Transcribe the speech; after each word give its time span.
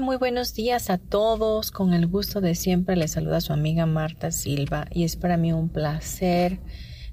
Muy 0.00 0.16
buenos 0.16 0.54
días 0.54 0.88
a 0.88 0.96
todos. 0.96 1.70
Con 1.70 1.92
el 1.92 2.06
gusto 2.06 2.40
de 2.40 2.54
siempre 2.54 2.96
les 2.96 3.10
saluda 3.10 3.42
su 3.42 3.52
amiga 3.52 3.84
Marta 3.84 4.32
Silva 4.32 4.86
y 4.90 5.04
es 5.04 5.16
para 5.16 5.36
mí 5.36 5.52
un 5.52 5.68
placer 5.68 6.60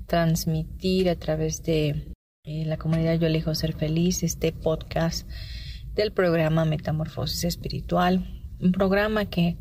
transmitir 0.08 1.10
a 1.10 1.18
través 1.18 1.62
de 1.64 2.14
eh, 2.46 2.66
la 2.66 2.78
comunidad 2.78 3.20
Yo 3.20 3.28
elijo 3.28 3.54
ser 3.54 3.74
feliz 3.74 4.24
este 4.24 4.54
podcast 4.54 5.28
del 5.94 6.14
programa 6.14 6.64
Metamorfosis 6.64 7.44
Espiritual, 7.44 8.46
un 8.62 8.72
programa 8.72 9.26
que, 9.26 9.58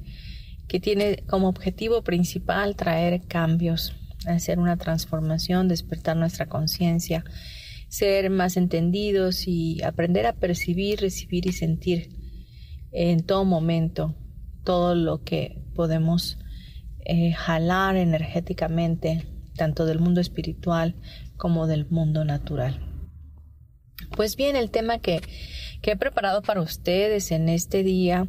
que 0.69 0.79
tiene 0.79 1.25
como 1.27 1.49
objetivo 1.49 2.03
principal 2.05 2.77
traer 2.77 3.23
cambios, 3.27 3.97
hacer 4.27 4.61
una 4.61 4.77
transformación, 4.77 5.67
despertar 5.67 6.17
nuestra 6.17 6.47
conciencia, 6.47 7.25
ser 7.89 8.31
más 8.31 8.57
entendidos 8.57 9.49
y 9.49 9.83
aprender 9.83 10.25
a 10.27 10.35
percibir, 10.35 11.01
recibir 11.01 11.47
y 11.49 11.53
sentir 11.53 12.18
en 12.93 13.25
todo 13.25 13.45
momento 13.45 14.15
todo 14.65 14.95
lo 14.95 15.23
que 15.23 15.63
podemos 15.75 16.39
eh, 17.07 17.33
jalar 17.33 17.97
energéticamente, 17.97 19.27
tanto 19.57 19.87
del 19.87 19.99
mundo 19.99 20.21
espiritual 20.21 20.95
como 21.39 21.67
del 21.67 21.89
mundo 21.89 22.25
natural. 22.27 22.79
Pues 24.15 24.37
bien, 24.37 24.57
el 24.57 24.71
tema 24.71 24.99
que, 24.99 25.23
he 25.83 25.97
preparado 25.97 26.43
para 26.43 26.61
ustedes 26.61 27.31
en 27.31 27.49
este 27.49 27.83
día 27.83 28.29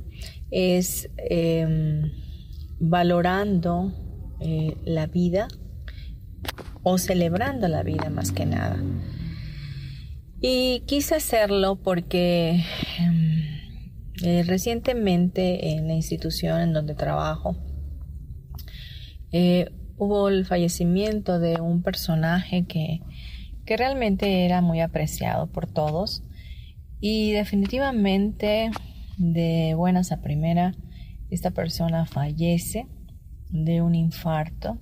es 0.50 1.10
em, 1.18 2.10
valorando 2.80 3.92
eh, 4.40 4.78
la 4.86 5.08
vida 5.08 5.50
o 6.84 6.98
celebrando 6.98 7.68
la 7.68 7.84
vida 7.84 8.10
más 8.10 8.32
que 8.32 8.46
nada. 8.46 8.82
Y 10.40 10.84
quise 10.86 11.16
hacerlo 11.16 11.76
porque 11.76 12.64
em, 12.98 13.49
eh, 14.24 14.44
recientemente 14.46 15.74
en 15.74 15.88
la 15.88 15.94
institución 15.94 16.62
en 16.62 16.74
donde 16.74 16.96
trabajo 16.96 17.56
eh, 19.32 19.70
hubo 19.98 20.28
el 20.30 20.46
fallecimiento 20.46 21.40
de 21.40 21.62
un 21.62 21.84
personaje 21.84 22.66
que, 22.66 23.02
que 23.66 23.78
realmente 23.78 24.46
era 24.46 24.62
muy 24.62 24.82
apreciado 24.82 25.48
por 25.52 25.68
todos 25.72 26.24
y 27.00 27.32
definitivamente 27.32 28.72
de 29.18 29.74
buenas 29.76 30.12
a 30.12 30.22
primera 30.22 30.74
esta 31.30 31.52
persona 31.52 32.06
fallece 32.06 32.88
de 33.50 33.82
un 33.82 33.96
infarto 33.96 34.80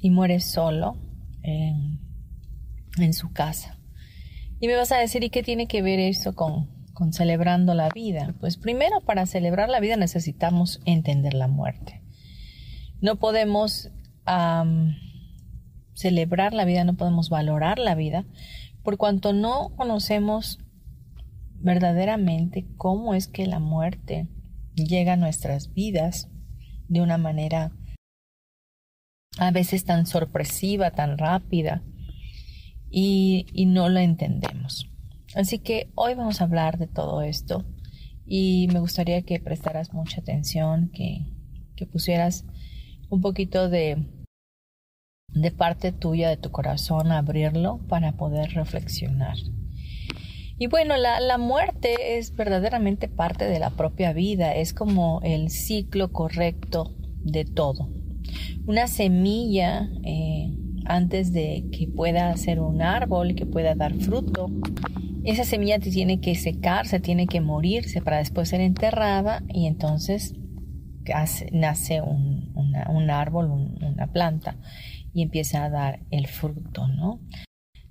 y 0.00 0.10
muere 0.10 0.40
solo 0.40 0.96
en, 1.42 2.00
en 2.98 3.12
su 3.12 3.32
casa. 3.32 3.78
Y 4.60 4.66
me 4.66 4.76
vas 4.76 4.92
a 4.92 4.98
decir, 4.98 5.24
¿y 5.24 5.30
qué 5.30 5.42
tiene 5.42 5.66
que 5.66 5.82
ver 5.82 5.98
eso 5.98 6.34
con, 6.34 6.79
con 7.00 7.14
celebrando 7.14 7.72
la 7.72 7.88
vida? 7.88 8.34
Pues 8.40 8.58
primero 8.58 9.00
para 9.00 9.24
celebrar 9.24 9.70
la 9.70 9.80
vida 9.80 9.96
necesitamos 9.96 10.82
entender 10.84 11.32
la 11.32 11.48
muerte. 11.48 12.02
No 13.00 13.16
podemos 13.16 13.90
celebrar 15.94 16.52
la 16.52 16.66
vida, 16.66 16.84
no 16.84 16.96
podemos 16.96 17.30
valorar 17.30 17.78
la 17.78 17.94
vida, 17.94 18.26
por 18.82 18.98
cuanto 18.98 19.32
no 19.32 19.74
conocemos 19.76 20.58
verdaderamente 21.54 22.66
cómo 22.76 23.14
es 23.14 23.28
que 23.28 23.46
la 23.46 23.60
muerte 23.60 24.28
llega 24.74 25.14
a 25.14 25.16
nuestras 25.16 25.72
vidas 25.72 26.28
de 26.88 27.00
una 27.00 27.16
manera 27.16 27.72
a 29.38 29.50
veces 29.52 29.86
tan 29.86 30.04
sorpresiva, 30.04 30.90
tan 30.90 31.16
rápida, 31.16 31.82
y, 32.90 33.46
y 33.54 33.64
no 33.64 33.88
la 33.88 34.02
entendemos. 34.02 34.89
Así 35.34 35.60
que 35.60 35.90
hoy 35.94 36.14
vamos 36.14 36.40
a 36.40 36.44
hablar 36.44 36.78
de 36.78 36.88
todo 36.88 37.22
esto 37.22 37.64
y 38.26 38.68
me 38.72 38.80
gustaría 38.80 39.22
que 39.22 39.38
prestaras 39.40 39.92
mucha 39.92 40.20
atención, 40.20 40.90
que, 40.92 41.26
pusieras 41.90 42.44
un 43.08 43.22
poquito 43.22 43.70
de, 43.70 44.06
de 45.28 45.50
parte 45.50 45.92
tuya, 45.92 46.28
de 46.28 46.36
tu 46.36 46.50
corazón, 46.50 47.10
abrirlo 47.10 47.78
para 47.88 48.12
poder 48.12 48.50
reflexionar. 48.52 49.36
Y 50.58 50.66
bueno, 50.66 50.98
la, 50.98 51.20
la, 51.20 51.38
muerte 51.38 52.18
es 52.18 52.36
verdaderamente 52.36 53.08
parte 53.08 53.46
de 53.46 53.58
la 53.58 53.70
propia 53.70 54.12
vida, 54.12 54.54
es 54.54 54.74
como 54.74 55.22
el 55.24 55.48
ciclo 55.48 56.12
correcto 56.12 56.94
de 57.22 57.46
todo. 57.46 57.88
Una 58.66 58.86
semilla, 58.86 59.88
eh, 60.04 60.54
antes 60.84 61.32
de 61.32 61.64
que 61.72 61.88
pueda 61.88 62.36
ser 62.36 62.60
un 62.60 62.82
árbol, 62.82 63.34
que 63.34 63.46
pueda 63.46 63.74
dar 63.74 63.94
fruto, 63.94 64.50
esa 65.24 65.44
semilla 65.44 65.78
tiene 65.78 66.20
que 66.20 66.34
secarse, 66.34 67.00
tiene 67.00 67.26
que 67.26 67.40
morirse 67.40 68.00
para 68.00 68.18
después 68.18 68.48
ser 68.48 68.60
enterrada 68.60 69.42
y 69.48 69.66
entonces 69.66 70.34
nace 71.52 72.00
un, 72.00 73.10
árbol, 73.10 73.50
una 73.50 74.12
planta 74.12 74.56
y 75.12 75.22
empieza 75.22 75.64
a 75.64 75.70
dar 75.70 76.00
el 76.10 76.26
fruto, 76.26 76.86
¿no? 76.88 77.20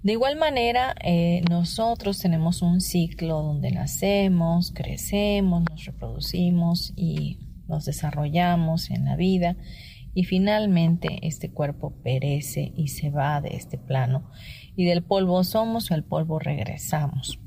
De 0.02 0.14
igual 0.14 0.38
manera, 0.38 0.96
eh, 1.04 1.42
nosotros 1.50 2.20
tenemos 2.20 2.62
un 2.62 2.80
ciclo 2.80 3.42
donde 3.42 3.72
nacemos, 3.72 4.72
crecemos, 4.74 5.64
nos 5.70 5.84
reproducimos 5.84 6.94
y 6.96 7.40
nos 7.68 7.84
desarrollamos 7.84 8.92
en 8.92 9.04
la 9.04 9.18
vida 9.18 9.58
y 10.14 10.24
finalmente 10.24 11.20
este 11.28 11.52
cuerpo 11.52 11.94
perece 12.02 12.72
y 12.76 12.88
se 12.88 13.10
va 13.10 13.42
de 13.42 13.50
este 13.50 13.78
plano 13.78 14.32
y 14.80 14.86
del 14.86 15.04
polvo 15.04 15.44
somos 15.44 15.92
y 15.92 15.94
al 15.94 16.06
polvo 16.06 16.40
regresamos. 16.40 17.38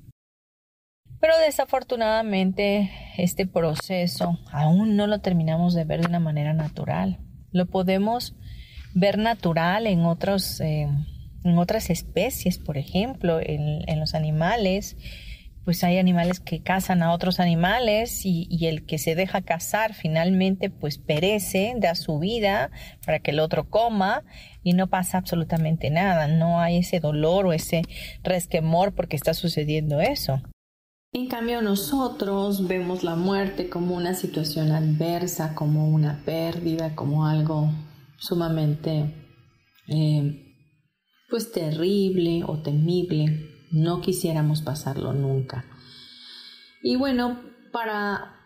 Pero 1.19 1.33
desafortunadamente 1.39 2.91
este 3.17 3.47
proceso 3.47 4.39
aún 4.53 4.97
no 4.97 5.07
lo 5.07 5.23
terminamos 5.23 5.73
de 5.73 5.85
ver 5.85 6.03
de 6.03 6.09
una 6.09 6.21
manera 6.21 6.53
natural. 6.53 7.21
Lo 7.51 7.65
podemos 7.65 8.37
ver 8.95 9.17
natural 9.17 9.87
en, 9.87 10.05
otros, 10.05 10.61
eh, 10.61 10.91
en 11.43 11.57
otras 11.57 11.89
especies, 11.89 12.59
por 12.59 12.77
ejemplo, 12.77 13.41
en, 13.41 13.89
en 13.89 13.99
los 13.99 14.15
animales, 14.15 14.99
pues 15.65 15.85
hay 15.85 15.99
animales 15.99 16.41
que 16.41 16.63
cazan 16.63 17.03
a 17.03 17.13
otros 17.13 17.39
animales 17.41 18.23
y, 18.25 18.67
el 18.67 18.85
que 18.85 18.99
se 18.99 19.15
deja 19.15 19.43
cazar 19.43 19.95
finalmente 19.95 20.71
pues 20.71 20.99
perece, 20.99 21.75
da 21.77 21.95
su 21.95 22.19
vida 22.19 22.71
para 23.05 23.21
que 23.21 23.31
el 23.31 23.41
otro 23.41 23.69
coma 23.69 24.23
y 24.63 24.73
no 24.73 24.89
pasa 24.89 25.19
absolutamente 25.19 25.91
nada, 25.91 26.29
no 26.29 26.61
hay 26.61 26.79
ese 26.79 27.01
dolor 27.01 27.47
o 27.47 27.53
ese 27.53 27.83
resquemor 28.23 28.95
porque 28.95 29.17
está 29.17 29.35
sucediendo 29.35 30.01
eso. 30.01 30.41
En 31.13 31.29
cambio 31.29 31.61
nosotros 31.61 32.67
vemos 32.67 33.05
la 33.05 33.17
muerte 33.17 33.69
como 33.69 33.95
una 33.95 34.15
situación 34.15 34.73
adversa, 34.73 35.55
como 35.55 35.89
una 35.89 36.23
pérdida, 36.25 36.95
como 36.95 37.27
algo 37.27 37.71
sumamente 38.17 39.13
eh, 39.89 40.55
pues 41.29 41.53
terrible 41.53 42.45
o 42.47 42.63
temible 42.63 43.52
no 43.73 44.01
quisiéramos 44.01 44.63
pasarlo 44.63 45.13
nunca. 45.13 45.65
Y 46.83 46.97
bueno, 46.97 47.41
para 47.73 48.37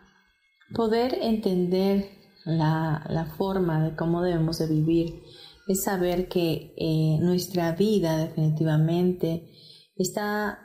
poder 0.75 1.19
entender 1.21 2.11
la, 2.45 3.35
forma 3.37 3.83
de 3.83 3.97
cómo 3.97 4.23
debemos 4.23 4.59
de 4.59 4.69
vivir, 4.69 5.23
es 5.69 5.83
saber 5.85 6.29
que 6.29 6.75
eh, 6.77 7.19
nuestra 7.21 7.73
vida 7.73 8.17
definitivamente 8.19 9.51
está 9.97 10.61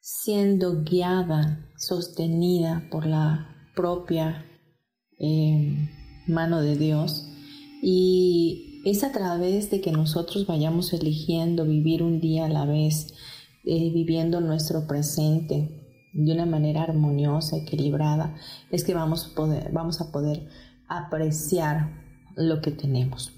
siendo 0.00 0.82
guiada, 0.82 1.70
sostenida 1.76 2.88
por 2.90 3.06
la 3.06 3.70
propia 3.76 4.44
eh, 5.18 5.88
mano 6.26 6.60
de 6.60 6.76
Dios 6.76 7.28
y 7.82 8.80
es 8.84 9.04
a 9.04 9.12
través 9.12 9.70
de 9.70 9.80
que 9.80 9.92
nosotros 9.92 10.46
vayamos 10.46 10.92
eligiendo 10.92 11.64
vivir 11.64 12.02
un 12.02 12.20
día 12.20 12.46
a 12.46 12.48
la 12.48 12.64
vez, 12.64 13.14
eh, 13.64 13.90
viviendo 13.92 14.40
nuestro 14.40 14.86
presente 14.86 15.82
de 16.12 16.32
una 16.32 16.46
manera 16.46 16.82
armoniosa, 16.82 17.56
equilibrada, 17.56 18.34
es 18.70 18.84
que 18.84 18.94
vamos 18.94 19.30
a 19.30 20.12
poder, 20.12 20.48
apreciar 20.88 21.90
lo 22.36 22.60
que 22.60 22.70
tenemos. 22.70 23.32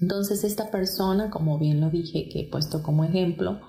Entonces 0.00 0.42
esta 0.42 0.70
persona, 0.70 1.30
como 1.30 1.58
bien 1.58 1.80
lo 1.80 1.90
dije, 1.90 2.28
que 2.28 2.40
he 2.40 2.50
puesto 2.50 2.82
como 2.82 3.04
ejemplo, 3.04 3.60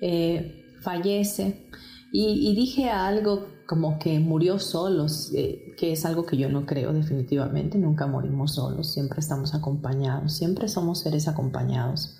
eh, 0.00 0.64
fallece 0.80 1.70
y, 2.12 2.54
dije 2.54 2.90
algo 2.90 3.46
como 3.66 3.98
que 3.98 4.18
murió 4.20 4.58
solos, 4.58 5.32
eh, 5.34 5.74
que 5.76 5.92
es 5.92 6.06
algo 6.06 6.24
que 6.24 6.36
yo 6.36 6.48
no 6.48 6.64
creo 6.64 6.92
definitivamente, 6.92 7.78
nunca 7.78 8.06
morimos 8.06 8.54
solos, 8.54 8.92
siempre 8.92 9.20
estamos 9.20 9.54
acompañados, 9.54 10.32
siempre 10.32 10.68
somos 10.68 11.00
seres 11.00 11.28
acompañados, 11.28 12.16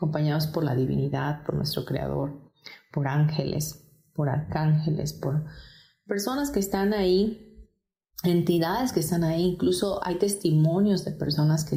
acompañados 0.00 0.46
por 0.46 0.64
la 0.64 0.74
divinidad, 0.74 1.44
por 1.44 1.56
nuestro 1.56 1.84
Creador, 1.84 2.40
por 2.90 3.06
ángeles, 3.06 3.86
por 4.14 4.30
arcángeles, 4.30 5.12
por 5.12 5.44
personas 6.06 6.50
que 6.50 6.58
están 6.58 6.94
ahí 6.94 7.46
entidades 8.24 8.92
que 8.92 9.00
están 9.00 9.24
ahí, 9.24 9.42
incluso 9.42 10.00
hay 10.04 10.16
testimonios 10.16 11.04
de 11.04 11.12
personas 11.12 11.64
que, 11.64 11.76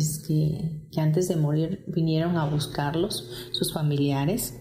que, 0.92 1.02
antes 1.02 1.28
de 1.28 1.36
morir 1.36 1.86
vinieron 1.88 2.38
a 2.38 2.46
buscarlos, 2.46 3.30
sus 3.52 3.74
familiares. 3.74 4.60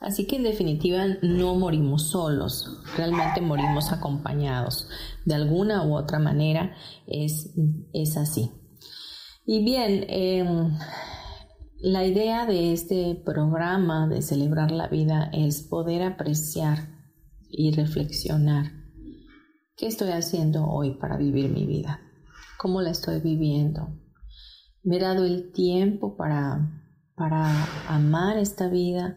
Así 0.00 0.26
que 0.26 0.36
en 0.36 0.44
definitiva 0.44 1.04
no 1.22 1.54
morimos 1.54 2.08
solos, 2.08 2.82
realmente 2.96 3.40
morimos 3.40 3.92
acompañados. 3.92 4.88
De 5.24 5.34
alguna 5.34 5.84
u 5.84 5.94
otra 5.94 6.18
manera 6.18 6.74
es, 7.06 7.50
es 7.92 8.16
así. 8.16 8.50
Y 9.44 9.64
bien, 9.64 10.04
em, 10.08 10.78
la 11.82 12.06
idea 12.06 12.46
de 12.46 12.72
este 12.72 13.14
programa 13.24 14.06
de 14.06 14.22
celebrar 14.22 14.70
la 14.70 14.88
vida 14.88 15.30
es 15.32 15.62
poder 15.62 16.02
apreciar 16.02 16.78
y 17.48 17.72
reflexionar 17.72 18.72
qué 19.76 19.86
estoy 19.86 20.10
haciendo 20.10 20.66
hoy 20.66 20.94
para 20.98 21.16
vivir 21.16 21.50
mi 21.50 21.66
vida, 21.66 22.00
cómo 22.58 22.82
la 22.82 22.90
estoy 22.90 23.20
viviendo. 23.20 23.88
Me 24.82 24.96
he 24.96 25.00
dado 25.00 25.24
el 25.24 25.52
tiempo 25.52 26.16
para, 26.16 26.70
para 27.14 27.66
amar 27.88 28.36
esta 28.36 28.68
vida 28.68 29.16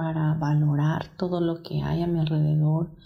para 0.00 0.34
valorar 0.34 1.16
todo 1.18 1.40
lo 1.40 1.62
que 1.62 1.82
hay 1.82 2.02
a 2.02 2.06
mi 2.06 2.20
alrededor, 2.20 2.96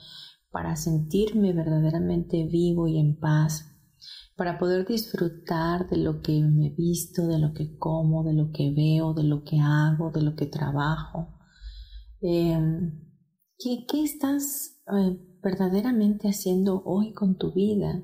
para 0.50 0.76
sentirme 0.76 1.52
verdaderamente 1.52 2.44
vivo 2.44 2.86
y 2.86 2.98
en 2.98 3.18
paz, 3.18 3.73
para 4.36 4.58
poder 4.58 4.86
disfrutar 4.86 5.88
de 5.88 5.98
lo 5.98 6.20
que 6.20 6.40
me 6.40 6.70
visto, 6.70 7.26
de 7.26 7.38
lo 7.38 7.52
que 7.52 7.76
como, 7.78 8.24
de 8.24 8.34
lo 8.34 8.50
que 8.52 8.72
veo, 8.72 9.14
de 9.14 9.24
lo 9.24 9.44
que 9.44 9.58
hago, 9.60 10.10
de 10.10 10.22
lo 10.22 10.34
que 10.34 10.46
trabajo. 10.46 11.38
Em, 12.20 13.00
¿qué, 13.58 14.02
estás 14.02 14.80
eh, 14.96 15.18
verdaderamente 15.42 16.28
haciendo 16.28 16.82
hoy 16.84 17.12
con 17.12 17.36
tu 17.36 17.52
vida? 17.52 18.02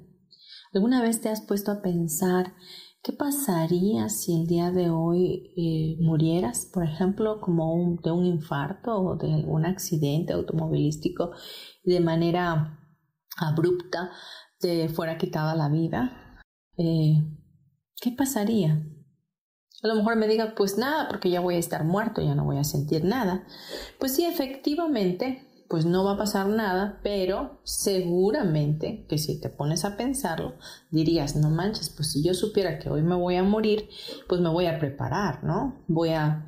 ¿Alguna 0.73 1.03
vez 1.03 1.21
te 1.21 1.29
has 1.29 1.41
puesto 1.41 1.73
a 1.73 1.83
pensar 1.83 2.55
¿Qué 3.03 3.15
pasaría 3.15 4.11
si 4.11 4.39
el 4.39 4.47
día 4.47 4.71
de 4.71 4.91
hoy 4.91 5.55
eh, 5.57 5.97
murieras, 6.03 6.71
por 6.71 6.85
ejemplo, 6.85 7.41
como 7.41 7.97
de 8.03 8.11
un 8.11 8.27
infarto 8.27 8.95
o 9.01 9.17
de 9.17 9.33
algún 9.33 9.65
accidente 9.65 10.35
automovilístico 10.35 11.31
de 11.83 12.01
manera 12.01 12.79
abrupta 13.39 14.11
te 14.61 14.89
fuera 14.89 15.19
quitada 15.19 15.55
la 15.55 15.69
vida? 15.69 16.39
Eh, 16.77 17.25
¿Qué 18.01 18.13
pasaría? 18.13 18.83
A 19.83 19.87
lo 19.87 19.95
mejor 19.95 20.17
me 20.17 20.29
diga, 20.29 20.55
pues 20.57 20.77
nada, 20.77 21.09
porque 21.09 21.31
ya 21.31 21.41
voy 21.41 21.57
a 21.57 21.59
estar 21.59 21.85
muerto, 21.85 22.21
ya 22.21 22.35
no 22.35 22.45
voy 22.45 22.59
a 22.59 22.65
sentir 22.65 23.05
nada. 23.05 23.47
Pues 23.99 24.15
sí, 24.15 24.27
efectivamente, 24.27 25.51
pues 25.71 25.87
no 25.87 26.05
va 26.05 26.13
a 26.13 26.19
pasar 26.19 26.49
nada, 26.49 27.01
pero 27.03 27.61
seguramente 27.65 29.07
que 29.09 29.17
si 29.17 29.41
te 29.41 29.49
pones 29.49 29.85
a 29.85 29.97
pensarlo, 29.97 30.55
dirías, 30.91 31.37
no 31.37 31.49
manches, 31.49 31.89
pues 31.91 32.13
si 32.13 32.23
yo 32.23 32.35
supiera 32.35 32.79
que 32.79 32.91
hoy 32.91 33.03
me 33.03 33.15
voy 33.15 33.37
a 33.37 33.43
morir, 33.43 33.89
pues 34.29 34.41
me 34.41 34.51
voy 34.51 34.67
a 34.67 34.79
preparar, 34.79 35.45
¿no? 35.45 35.85
Voy 35.87 36.11
a, 36.11 36.47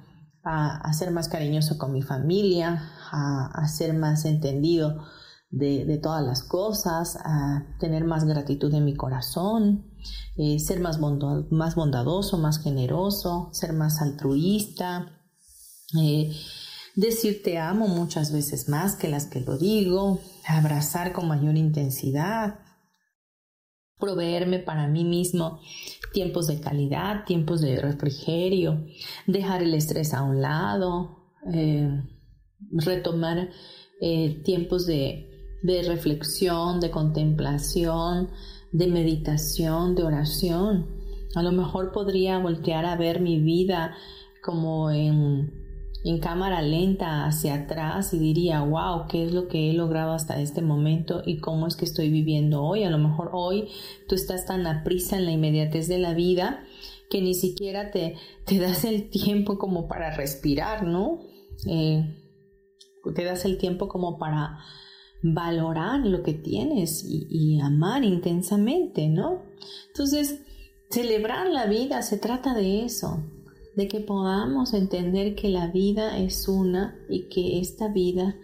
ser 0.93 1.13
más 1.13 1.29
cariñoso 1.29 1.79
con 1.79 1.93
mi 1.93 2.03
familia, 2.03 2.91
a, 3.13 3.67
ser 3.69 3.95
más 3.95 4.25
entendido 4.25 5.05
de, 5.53 5.99
todas 5.99 6.25
las 6.25 6.43
cosas, 6.43 7.19
a 7.25 7.67
tener 7.79 8.05
más 8.05 8.25
gratitud 8.25 8.73
en 8.75 8.85
mi 8.85 8.95
corazón, 8.97 9.85
eh, 10.37 10.59
ser 10.59 10.81
más, 10.81 10.99
más 11.51 11.75
bondadoso, 11.75 12.39
más 12.39 12.59
generoso, 12.59 13.51
ser 13.53 13.75
más 13.75 14.01
altruista. 14.01 15.21
Eh, 16.01 16.35
decir 16.97 17.43
te 17.43 17.59
amo 17.59 17.87
muchas 17.87 18.33
veces 18.33 18.69
más 18.69 18.97
que 18.97 19.09
las 19.09 19.27
que 19.27 19.41
lo 19.41 19.59
digo, 19.59 20.21
abrazar 20.47 21.13
con 21.13 21.29
mayor 21.29 21.57
intensidad, 21.59 22.61
proveerme 23.99 24.59
para 24.59 24.89
mí 24.89 25.05
mismo 25.05 25.61
tiempos 26.15 26.47
de 26.47 26.61
calidad, 26.61 27.25
tiempos 27.27 27.61
de 27.61 27.77
refrigerio, 27.79 28.87
dejar 29.27 29.63
el 29.63 29.75
estrés 29.75 30.15
a 30.15 30.23
un 30.23 30.41
lado, 30.41 31.35
eh, 31.53 32.03
retomar 32.73 33.51
eh, 34.01 34.43
tiempos 34.45 34.87
de, 34.87 35.32
de 35.63 35.83
reflexión, 35.83 36.81
de 36.81 36.91
contemplación, 36.91 38.31
de 38.73 38.87
meditación, 38.89 39.95
de 39.95 40.05
oración. 40.05 40.87
A 41.35 41.43
lo 41.43 41.53
mejor 41.53 41.93
podría 41.93 42.39
voltear 42.39 42.85
a 42.85 42.97
ver 42.97 43.21
mi 43.21 43.41
vida 43.41 43.95
como 44.43 44.91
en 44.91 45.63
en 46.05 46.19
cámara 46.19 46.63
lenta 46.63 47.27
hacia 47.27 47.55
atrás 47.55 48.13
y 48.13 48.19
diría, 48.19 48.63
wow, 48.63 49.07
¿qué 49.09 49.25
es 49.25 49.33
lo 49.33 49.47
que 49.47 49.71
he 49.71 49.73
logrado 49.73 50.13
hasta 50.13 50.41
este 50.41 50.61
momento 50.61 51.23
y 51.25 51.39
cómo 51.39 51.67
es 51.67 51.77
que 51.77 51.85
estoy 51.85 52.11
viviendo 52.11 52.63
hoy? 52.63 52.83
A 52.83 52.91
lo 52.91 52.99
mejor 52.99 53.31
hoy 53.33 53.69
tú 54.09 54.17
estás 54.17 54.47
tan 54.47 54.67
aprisa 54.67 55.17
en 55.17 55.27
la 55.27 55.31
inmediatez 55.31 55.87
de 55.87 55.99
la 55.99 56.15
vida 56.15 56.65
que 57.09 57.21
ni 57.21 57.35
siquiera 57.35 57.91
te, 57.91 58.17
te 58.47 58.59
das 58.59 58.85
el 58.85 59.11
tiempo 59.11 59.59
como 59.59 59.87
para 59.87 60.17
respirar, 60.17 60.85
¿no? 60.85 61.21
Eh, 61.67 62.05
te 63.15 63.25
das 63.25 63.45
el 63.45 63.59
tiempo 63.59 63.89
como 63.89 64.19
para 64.19 64.59
valorar 65.23 66.01
lo 66.01 66.23
que 66.23 66.35
tienes 66.35 67.05
y, 67.07 67.61
amar 67.61 68.05
intensamente, 68.05 69.09
¿no? 69.09 69.43
Entonces, 69.89 70.43
celebrar 70.91 71.49
la 71.49 71.67
vida 71.67 72.03
se 72.03 72.19
trata 72.19 72.55
de 72.55 72.85
eso, 72.85 73.23
de 73.77 73.89
que 73.89 74.01
podamos 74.01 74.75
entender 74.75 75.35
que 75.35 75.49
la 75.49 75.69
vida 75.69 76.19
es 76.19 76.49
una 76.49 76.99
y 77.09 77.29
que 77.29 77.61
esta 77.61 77.89
vida 77.89 78.37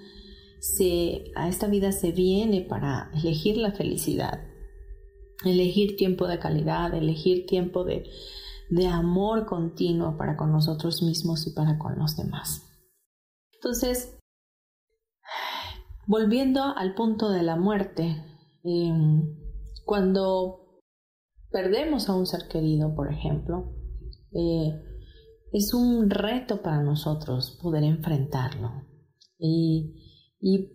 se, 0.60 1.24
a 1.34 1.48
esta 1.48 1.66
vida 1.66 1.92
se 1.92 2.12
viene 2.12 2.62
para 2.62 3.10
elegir 3.12 3.56
la 3.56 3.72
felicidad, 3.72 4.40
elegir 5.44 5.96
tiempo 5.96 6.26
de 6.26 6.38
calidad, 6.38 6.94
elegir 6.94 7.46
tiempo 7.46 7.84
de, 7.84 8.04
de 8.70 8.86
amor 8.86 9.46
continuo 9.46 10.16
para 10.16 10.36
con 10.36 10.52
nosotros 10.52 11.02
mismos 11.02 11.46
y 11.46 11.50
para 11.50 11.76
con 11.78 11.98
los 11.98 12.16
demás. 12.16 12.64
Entonces, 13.54 14.17
volviendo 16.08 16.62
al 16.62 16.94
punto 16.94 17.30
de 17.30 17.42
la 17.42 17.54
muerte, 17.54 18.16
em, 18.64 19.36
cuando 19.84 20.80
perdemos 21.50 22.08
a 22.08 22.14
un 22.14 22.26
ser 22.26 22.48
querido, 22.48 22.94
por 22.94 23.12
ejemplo, 23.12 23.74
eh, 24.32 24.82
es 25.52 25.74
un 25.74 26.10
reto 26.10 26.62
para 26.62 26.82
nosotros 26.82 27.58
poder 27.62 27.84
enfrentarlo. 27.84 28.84
Y, 29.38 29.94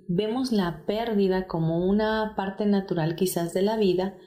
vemos 0.10 0.52
la 0.52 0.86
pérdida 0.86 1.48
como 1.48 1.88
una 1.88 2.34
parte 2.36 2.66
natural 2.66 3.16
quizás 3.16 3.54
de 3.54 3.62
la 3.62 3.78
vida, 3.78 4.18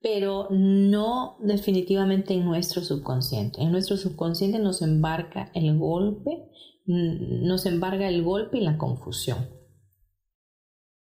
pero 0.00 0.48
no 0.50 1.36
definitivamente 1.40 2.34
en 2.34 2.44
nuestro 2.44 2.82
subconsciente. 2.82 3.62
En 3.62 3.70
nuestro 3.70 3.96
subconsciente 3.96 4.58
nos 4.58 4.82
embarca 4.82 5.52
el 5.54 5.78
golpe, 5.78 6.48
nos 6.84 7.64
embarga 7.64 8.08
el 8.08 8.24
golpe 8.24 8.58
y 8.58 8.62
la 8.62 8.76
confusión. 8.76 9.61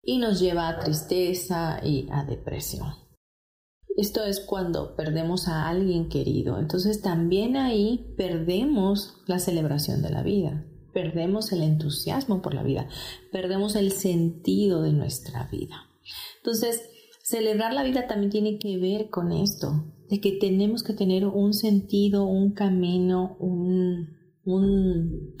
Y 0.09 0.19
nos 0.19 0.39
lleva 0.39 0.69
a 0.69 0.79
tristeza 0.79 1.81
y 1.83 2.07
a 2.09 2.23
depresión. 2.23 2.93
Esto 3.97 4.23
es 4.23 4.39
cuando 4.39 4.95
perdemos 4.95 5.49
a 5.49 5.67
alguien 5.67 6.07
querido. 6.07 6.59
Entonces 6.59 7.01
también 7.01 7.57
ahí 7.57 8.13
perdemos 8.15 9.17
la 9.25 9.37
celebración 9.39 10.01
de 10.01 10.11
la 10.11 10.23
vida, 10.23 10.65
perdemos 10.93 11.51
el 11.51 11.61
entusiasmo 11.61 12.41
por 12.41 12.53
la 12.53 12.63
vida, 12.63 12.87
perdemos 13.33 13.75
el 13.75 13.91
sentido 13.91 14.81
de 14.81 14.93
nuestra 14.93 15.49
vida. 15.51 15.75
Entonces, 16.37 16.89
celebrar 17.23 17.73
la 17.73 17.83
vida 17.83 18.07
también 18.07 18.31
tiene 18.31 18.59
que 18.59 18.77
ver 18.77 19.09
con 19.09 19.33
esto, 19.33 19.93
de 20.09 20.21
que 20.21 20.33
tenemos 20.33 20.83
que 20.83 20.93
tener 20.93 21.25
un 21.25 21.53
sentido, 21.53 22.25
un 22.25 22.53
camino, 22.53 23.35
un, 23.39 24.07
un 24.45 25.35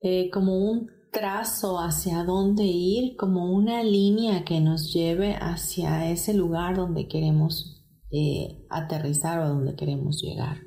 eh, 0.00 0.30
como 0.30 0.58
un 0.58 0.97
trazo 1.10 1.78
hacia 1.78 2.24
dónde 2.24 2.64
ir, 2.64 3.16
como 3.16 3.52
una 3.52 3.82
línea 3.82 4.44
que 4.44 4.60
nos 4.60 4.92
lleve 4.92 5.34
hacia 5.34 6.10
ese 6.10 6.34
lugar 6.34 6.76
donde 6.76 7.08
queremos 7.08 7.84
eh, 8.10 8.66
aterrizar 8.70 9.40
o 9.40 9.48
donde 9.48 9.74
queremos 9.74 10.22
llegar. 10.22 10.58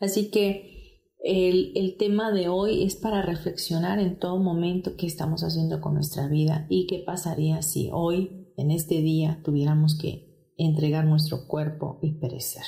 Así 0.00 0.30
que 0.30 1.02
el, 1.22 1.72
el, 1.74 1.96
tema 1.96 2.30
de 2.30 2.48
hoy 2.48 2.84
es 2.84 2.96
para 2.96 3.22
reflexionar 3.22 3.98
en 3.98 4.18
todo 4.18 4.38
momento 4.38 4.96
qué 4.96 5.06
estamos 5.06 5.42
haciendo 5.42 5.80
con 5.80 5.94
nuestra 5.94 6.28
vida 6.28 6.66
y 6.68 6.86
qué 6.86 7.02
pasaría 7.04 7.62
si 7.62 7.90
hoy, 7.92 8.52
en 8.56 8.70
este 8.70 9.02
día, 9.02 9.40
tuviéramos 9.44 9.98
que 9.98 10.52
entregar 10.56 11.04
nuestro 11.04 11.46
cuerpo 11.46 11.98
y 12.02 12.12
perecer. 12.18 12.64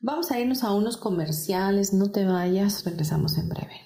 Vamos 0.00 0.30
a 0.30 0.38
irnos 0.38 0.62
a 0.62 0.72
unos 0.72 0.96
comerciales, 0.96 1.92
no 1.92 2.10
te 2.10 2.24
vayas, 2.24 2.84
regresamos 2.84 3.38
en 3.38 3.48
breve. 3.48 3.85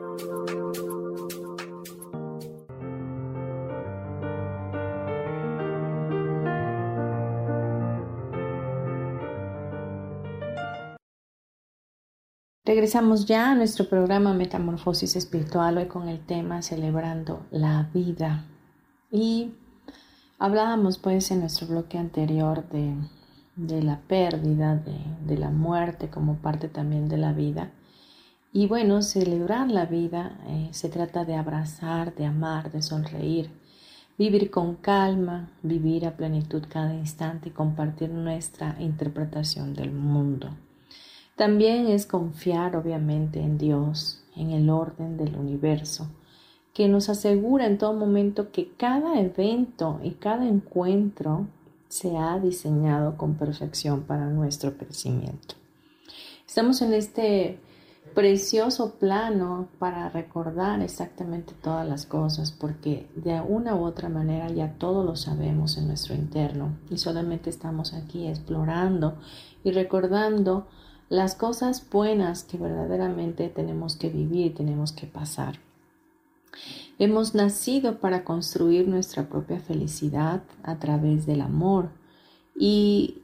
Regresamos 12.71 13.25
ya 13.25 13.51
a 13.51 13.55
nuestro 13.55 13.89
programa 13.89 14.33
Metamorfosis 14.33 15.17
Espiritual, 15.17 15.77
hoy 15.77 15.87
con 15.87 16.07
el 16.07 16.25
tema 16.25 16.61
Celebrando 16.61 17.45
la 17.51 17.89
Vida. 17.93 18.45
Y 19.11 19.51
hablábamos 20.39 20.97
pues 20.97 21.31
en 21.31 21.41
nuestro 21.41 21.67
bloque 21.67 21.97
anterior 21.97 22.63
de, 22.69 23.81
la 23.81 23.99
pérdida, 23.99 24.77
de, 24.77 24.97
de, 25.27 25.37
la 25.37 25.49
muerte 25.49 26.09
como 26.09 26.37
parte 26.37 26.69
también 26.69 27.09
de 27.09 27.17
la 27.17 27.33
vida. 27.33 27.71
Y 28.53 28.67
bueno, 28.67 29.01
celebrar 29.01 29.69
la 29.69 29.85
vida 29.85 30.39
eh, 30.47 30.69
se 30.71 30.87
trata 30.87 31.25
de 31.25 31.35
abrazar, 31.35 32.15
de 32.15 32.25
amar, 32.25 32.71
de 32.71 32.81
sonreír, 32.81 33.51
vivir 34.17 34.49
con 34.49 34.75
calma, 34.75 35.51
vivir 35.61 36.07
a 36.07 36.15
plenitud 36.15 36.63
cada 36.69 36.93
instante 36.93 37.49
y 37.49 37.51
compartir 37.51 38.11
nuestra 38.11 38.77
interpretación 38.79 39.73
del 39.73 39.91
mundo. 39.91 40.51
También 41.35 41.87
es 41.87 42.05
confiar 42.05 42.75
obviamente 42.75 43.39
en 43.39 43.57
Dios, 43.57 44.23
en 44.35 44.51
el 44.51 44.69
orden 44.69 45.17
del 45.17 45.35
universo, 45.35 46.07
que 46.73 46.87
nos 46.87 47.09
asegura 47.09 47.65
en 47.65 47.77
todo 47.77 47.93
momento 47.93 48.51
que 48.51 48.71
cada 48.77 49.19
evento 49.19 49.99
y 50.03 50.11
cada 50.11 50.47
encuentro 50.47 51.47
se 51.89 52.15
ha 52.17 52.39
diseñado 52.39 53.17
con 53.17 53.35
perfección 53.35 54.03
para 54.03 54.27
nuestro 54.27 54.77
crecimiento. 54.77 55.55
Estamos 56.47 56.81
en 56.81 56.93
este 56.93 57.59
precioso 58.13 58.95
plano 58.95 59.69
para 59.79 60.09
recordar 60.09 60.81
exactamente 60.81 61.53
todas 61.61 61.87
las 61.87 62.05
cosas, 62.05 62.51
porque 62.51 63.09
de 63.15 63.39
una 63.41 63.75
u 63.75 63.83
otra 63.83 64.09
manera 64.09 64.49
ya 64.49 64.73
todo 64.77 65.03
lo 65.03 65.15
sabemos 65.15 65.77
en 65.77 65.87
nuestro 65.87 66.15
interno 66.15 66.77
y 66.89 66.97
solamente 66.97 67.49
estamos 67.49 67.93
aquí 67.93 68.27
explorando 68.27 69.17
y 69.63 69.71
recordando 69.71 70.67
las 71.11 71.35
cosas 71.35 71.85
buenas 71.89 72.45
que 72.45 72.57
verdaderamente 72.57 73.49
tenemos 73.49 73.97
que 73.97 74.07
vivir, 74.07 74.55
tenemos 74.55 74.93
que 74.93 75.07
pasar. 75.07 75.59
Hemos 76.99 77.35
nacido 77.35 77.99
para 77.99 78.23
construir 78.23 78.87
nuestra 78.87 79.27
propia 79.27 79.59
felicidad 79.59 80.41
a 80.63 80.79
través 80.79 81.25
del 81.25 81.41
amor 81.41 81.89
y 82.57 83.23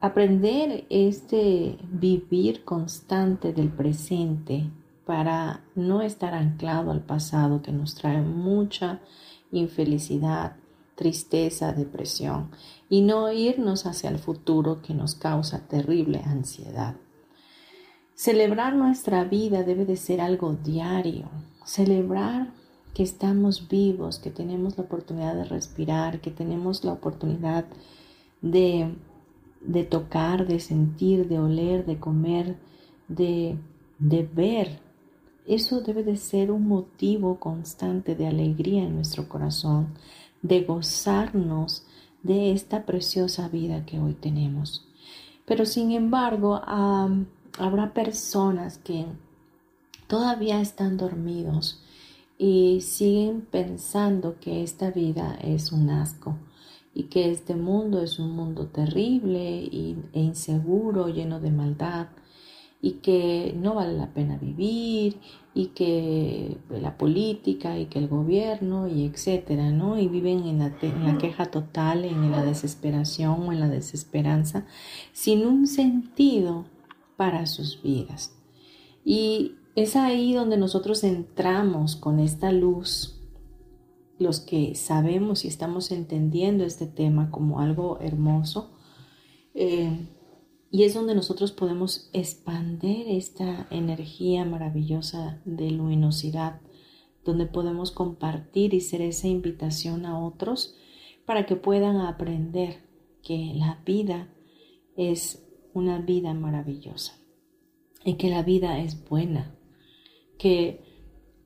aprender 0.00 0.84
este 0.90 1.78
vivir 1.92 2.64
constante 2.64 3.52
del 3.52 3.68
presente 3.68 4.68
para 5.06 5.60
no 5.76 6.02
estar 6.02 6.34
anclado 6.34 6.90
al 6.90 7.02
pasado 7.02 7.62
que 7.62 7.70
nos 7.70 7.94
trae 7.94 8.20
mucha 8.20 8.98
infelicidad, 9.52 10.56
tristeza, 10.96 11.72
depresión 11.72 12.50
y 12.94 13.00
no 13.00 13.32
irnos 13.32 13.86
hacia 13.86 14.08
el 14.08 14.20
futuro 14.20 14.80
que 14.80 14.94
nos 14.94 15.16
causa 15.16 15.66
terrible 15.66 16.22
ansiedad. 16.24 16.94
Celebrar 18.14 18.76
nuestra 18.76 19.24
vida 19.24 19.64
debe 19.64 19.84
de 19.84 19.96
ser 19.96 20.20
algo 20.20 20.52
diario. 20.52 21.28
Celebrar 21.64 22.52
que 22.94 23.02
estamos 23.02 23.66
vivos, 23.66 24.20
que 24.20 24.30
tenemos 24.30 24.78
la 24.78 24.84
oportunidad 24.84 25.34
de 25.34 25.42
respirar, 25.42 26.20
que 26.20 26.30
tenemos 26.30 26.84
la 26.84 26.92
oportunidad 26.92 27.64
de, 28.42 28.94
de 29.60 29.82
tocar, 29.82 30.46
de 30.46 30.60
sentir, 30.60 31.26
de 31.26 31.40
oler, 31.40 31.86
de 31.86 31.98
comer, 31.98 32.56
de, 33.08 33.58
de 33.98 34.22
ver. 34.22 34.78
Eso 35.48 35.80
debe 35.80 36.04
de 36.04 36.16
ser 36.16 36.52
un 36.52 36.68
motivo 36.68 37.40
constante 37.40 38.14
de 38.14 38.28
alegría 38.28 38.84
en 38.84 38.94
nuestro 38.94 39.28
corazón, 39.28 39.88
de 40.42 40.62
gozarnos 40.62 41.84
de 42.24 42.52
esta 42.52 42.84
preciosa 42.84 43.48
vida 43.48 43.86
que 43.86 44.00
hoy 44.00 44.14
tenemos. 44.14 44.88
Pero 45.46 45.66
sin 45.66 45.92
embargo, 45.92 46.60
habrá 46.64 47.92
personas 47.92 48.78
que 48.78 49.06
todavía 50.08 50.60
están 50.60 50.96
dormidos 50.96 51.80
y 52.36 52.80
siguen 52.80 53.42
pensando 53.42 54.40
que 54.40 54.64
esta 54.64 54.90
vida 54.90 55.38
es 55.40 55.70
un 55.70 55.90
asco 55.90 56.36
y 56.94 57.04
que 57.04 57.30
este 57.30 57.54
mundo 57.54 58.02
es 58.02 58.18
un 58.18 58.32
mundo 58.32 58.66
terrible 58.66 59.68
e 59.70 60.20
inseguro, 60.20 61.08
lleno 61.08 61.38
de 61.40 61.50
maldad 61.50 62.08
y 62.84 62.96
que 63.00 63.56
no 63.58 63.76
vale 63.76 63.94
la 63.94 64.12
pena 64.12 64.36
vivir 64.36 65.16
y 65.54 65.68
que 65.68 66.58
la 66.68 66.98
política 66.98 67.78
y 67.78 67.86
que 67.86 67.98
el 67.98 68.08
gobierno 68.08 68.88
y 68.88 69.06
etcétera, 69.06 69.70
¿no? 69.70 69.98
Y 69.98 70.06
viven 70.06 70.44
en 70.44 70.58
la, 70.58 70.76
en 70.82 71.06
la 71.06 71.16
queja 71.16 71.46
total, 71.46 72.04
en 72.04 72.30
la 72.30 72.44
desesperación 72.44 73.48
o 73.48 73.52
en 73.54 73.60
la 73.60 73.68
desesperanza, 73.68 74.66
sin 75.14 75.46
un 75.46 75.66
sentido 75.66 76.66
para 77.16 77.46
sus 77.46 77.82
vidas. 77.82 78.36
Y 79.02 79.52
es 79.76 79.96
ahí 79.96 80.34
donde 80.34 80.58
nosotros 80.58 81.04
entramos 81.04 81.96
con 81.96 82.20
esta 82.20 82.52
luz, 82.52 83.18
los 84.18 84.40
que 84.40 84.74
sabemos 84.74 85.46
y 85.46 85.48
estamos 85.48 85.90
entendiendo 85.90 86.64
este 86.64 86.86
tema 86.86 87.30
como 87.30 87.60
algo 87.60 87.98
hermoso, 88.02 88.72
eh, 89.54 90.06
Y 90.74 90.82
es 90.82 90.92
donde 90.92 91.14
nosotros 91.14 91.52
podemos 91.52 92.10
expander 92.12 93.06
esta 93.06 93.68
energía 93.70 94.44
maravillosa 94.44 95.40
de 95.44 95.70
luminosidad, 95.70 96.60
donde 97.24 97.46
podemos 97.46 97.92
compartir 97.92 98.74
y 98.74 98.80
ser 98.80 99.00
esa 99.00 99.28
invitación 99.28 100.04
a 100.04 100.18
otros 100.18 100.74
para 101.26 101.46
que 101.46 101.54
puedan 101.54 101.98
aprender 101.98 102.82
que 103.22 103.52
la 103.54 103.80
vida 103.86 104.34
es 104.96 105.46
una 105.74 106.00
vida 106.00 106.34
maravillosa 106.34 107.20
y 108.04 108.14
que 108.14 108.28
la 108.28 108.42
vida 108.42 108.80
es 108.80 109.08
buena, 109.08 109.56
que 110.38 110.82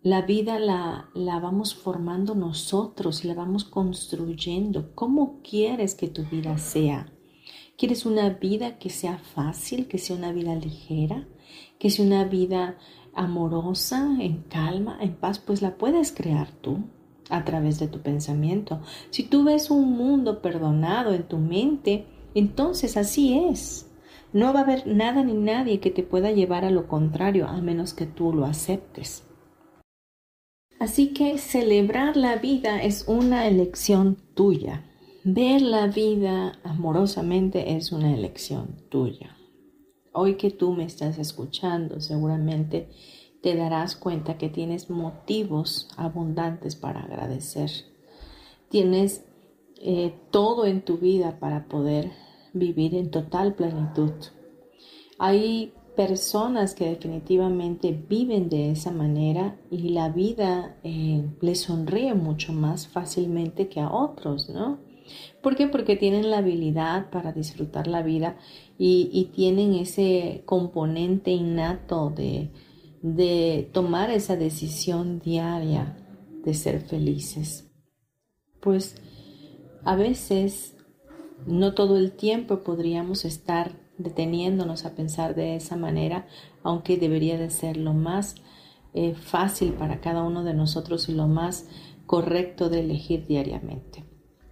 la 0.00 0.22
vida 0.22 0.58
la, 0.58 1.10
la, 1.12 1.38
vamos 1.38 1.74
formando 1.74 2.34
nosotros 2.34 3.26
y 3.26 3.28
la 3.28 3.34
vamos 3.34 3.64
construyendo. 3.64 4.94
¿Cómo 4.94 5.42
quieres 5.42 5.94
que 5.94 6.08
tu 6.08 6.24
vida 6.24 6.56
sea? 6.56 7.12
¿Quieres 7.78 8.06
una 8.06 8.30
vida 8.30 8.76
que 8.80 8.90
sea 8.90 9.18
fácil, 9.18 9.86
que 9.86 9.98
sea 9.98 10.16
una 10.16 10.32
vida 10.32 10.52
ligera, 10.56 11.28
que 11.78 11.90
sea 11.90 12.04
una 12.04 12.24
vida 12.24 12.76
amorosa, 13.14 14.16
en 14.18 14.42
calma, 14.48 14.98
en 15.00 15.14
paz? 15.14 15.38
Pues 15.38 15.62
la 15.62 15.76
puedes 15.76 16.10
crear 16.10 16.50
tú 16.50 16.80
a 17.30 17.44
través 17.44 17.78
de 17.78 17.86
tu 17.86 18.00
pensamiento. 18.00 18.80
Si 19.10 19.22
tú 19.22 19.44
ves 19.44 19.70
un 19.70 19.92
mundo 19.92 20.42
perdonado 20.42 21.14
en 21.14 21.28
tu 21.28 21.38
mente, 21.38 22.04
entonces 22.34 22.96
así 22.96 23.38
es. 23.48 23.88
No 24.32 24.52
va 24.52 24.58
a 24.58 24.62
haber 24.64 24.88
nada 24.88 25.22
ni 25.22 25.34
nadie 25.34 25.78
que 25.78 25.92
te 25.92 26.02
pueda 26.02 26.32
llevar 26.32 26.64
a 26.64 26.72
lo 26.72 26.88
contrario, 26.88 27.46
a 27.46 27.60
menos 27.60 27.94
que 27.94 28.06
tú 28.06 28.32
lo 28.32 28.44
aceptes. 28.44 29.24
Así 30.80 31.12
que 31.12 31.38
celebrar 31.38 32.16
la 32.16 32.34
vida 32.38 32.82
es 32.82 33.06
una 33.06 33.46
elección 33.46 34.16
tuya. 34.34 34.87
Ver 35.24 35.62
la 35.62 35.88
vida 35.88 36.60
amorosamente 36.62 37.74
es 37.76 37.90
una 37.90 38.14
elección 38.14 38.76
tuya. 38.88 39.36
Hoy 40.12 40.36
que 40.36 40.52
tú 40.52 40.72
me 40.72 40.84
estás 40.84 41.18
escuchando, 41.18 42.00
seguramente 42.00 42.88
te 43.42 43.56
darás 43.56 43.96
cuenta 43.96 44.38
que 44.38 44.48
tienes 44.48 44.90
motivos 44.90 45.88
abundantes 45.96 46.76
para 46.76 47.00
agradecer. 47.00 47.70
Tienes 48.68 49.24
eh, 49.80 50.14
todo 50.30 50.66
en 50.66 50.82
tu 50.82 50.98
vida 50.98 51.40
para 51.40 51.66
poder 51.66 52.12
vivir 52.52 52.94
en 52.94 53.10
total 53.10 53.54
plenitud. 53.54 54.12
Hay 55.18 55.72
personas 55.96 56.74
que 56.74 56.90
definitivamente 56.90 57.90
viven 57.90 58.48
de 58.48 58.70
esa 58.70 58.92
manera 58.92 59.58
y 59.68 59.88
la 59.88 60.10
vida 60.10 60.76
eh, 60.84 61.28
les 61.40 61.62
sonríe 61.62 62.14
mucho 62.14 62.52
más 62.52 62.86
fácilmente 62.86 63.68
que 63.68 63.80
a 63.80 63.92
otros, 63.92 64.48
¿no? 64.48 64.87
¿Por 65.42 65.56
qué? 65.56 65.66
Porque 65.66 65.96
tienen 65.96 66.30
la 66.30 66.38
habilidad 66.38 67.10
para 67.10 67.32
disfrutar 67.32 67.86
la 67.86 68.02
vida 68.02 68.36
y, 68.78 69.30
tienen 69.34 69.74
ese 69.74 70.42
componente 70.46 71.30
innato 71.30 72.10
de, 72.10 72.50
tomar 73.72 74.10
esa 74.10 74.36
decisión 74.36 75.20
diaria 75.20 75.96
de 76.44 76.54
ser 76.54 76.80
felices. 76.80 77.70
Pues 78.60 78.96
a 79.84 79.96
veces, 79.96 80.76
no 81.46 81.74
todo 81.74 81.96
el 81.96 82.12
tiempo 82.12 82.62
podríamos 82.62 83.24
estar 83.24 83.80
deteniéndonos 83.98 84.84
a 84.84 84.94
pensar 84.94 85.34
de 85.34 85.56
esa 85.56 85.76
manera, 85.76 86.26
aunque 86.62 86.96
debería 86.96 87.38
de 87.38 87.50
ser 87.50 87.76
lo 87.76 87.94
más 87.94 88.36
eh, 88.94 89.14
fácil 89.14 89.74
para 89.74 90.00
cada 90.00 90.22
uno 90.22 90.44
de 90.44 90.54
nosotros 90.54 91.08
y 91.08 91.12
lo 91.12 91.28
más 91.28 91.68
correcto 92.06 92.70
de 92.70 92.80
elegir 92.80 93.26
diariamente. 93.26 94.07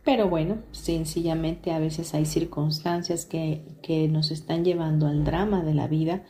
Pero 0.06 0.28
bueno, 0.28 0.58
sencillamente 0.70 1.72
a 1.72 1.80
veces 1.80 2.14
hay 2.14 2.26
circunstancias 2.26 3.26
que, 3.26 3.62
que 3.82 4.06
nos 4.06 4.30
están 4.30 4.64
llevando 4.64 5.08
al 5.08 5.24
drama 5.24 5.64
de 5.64 5.74
la 5.74 5.88
vida 5.88 6.22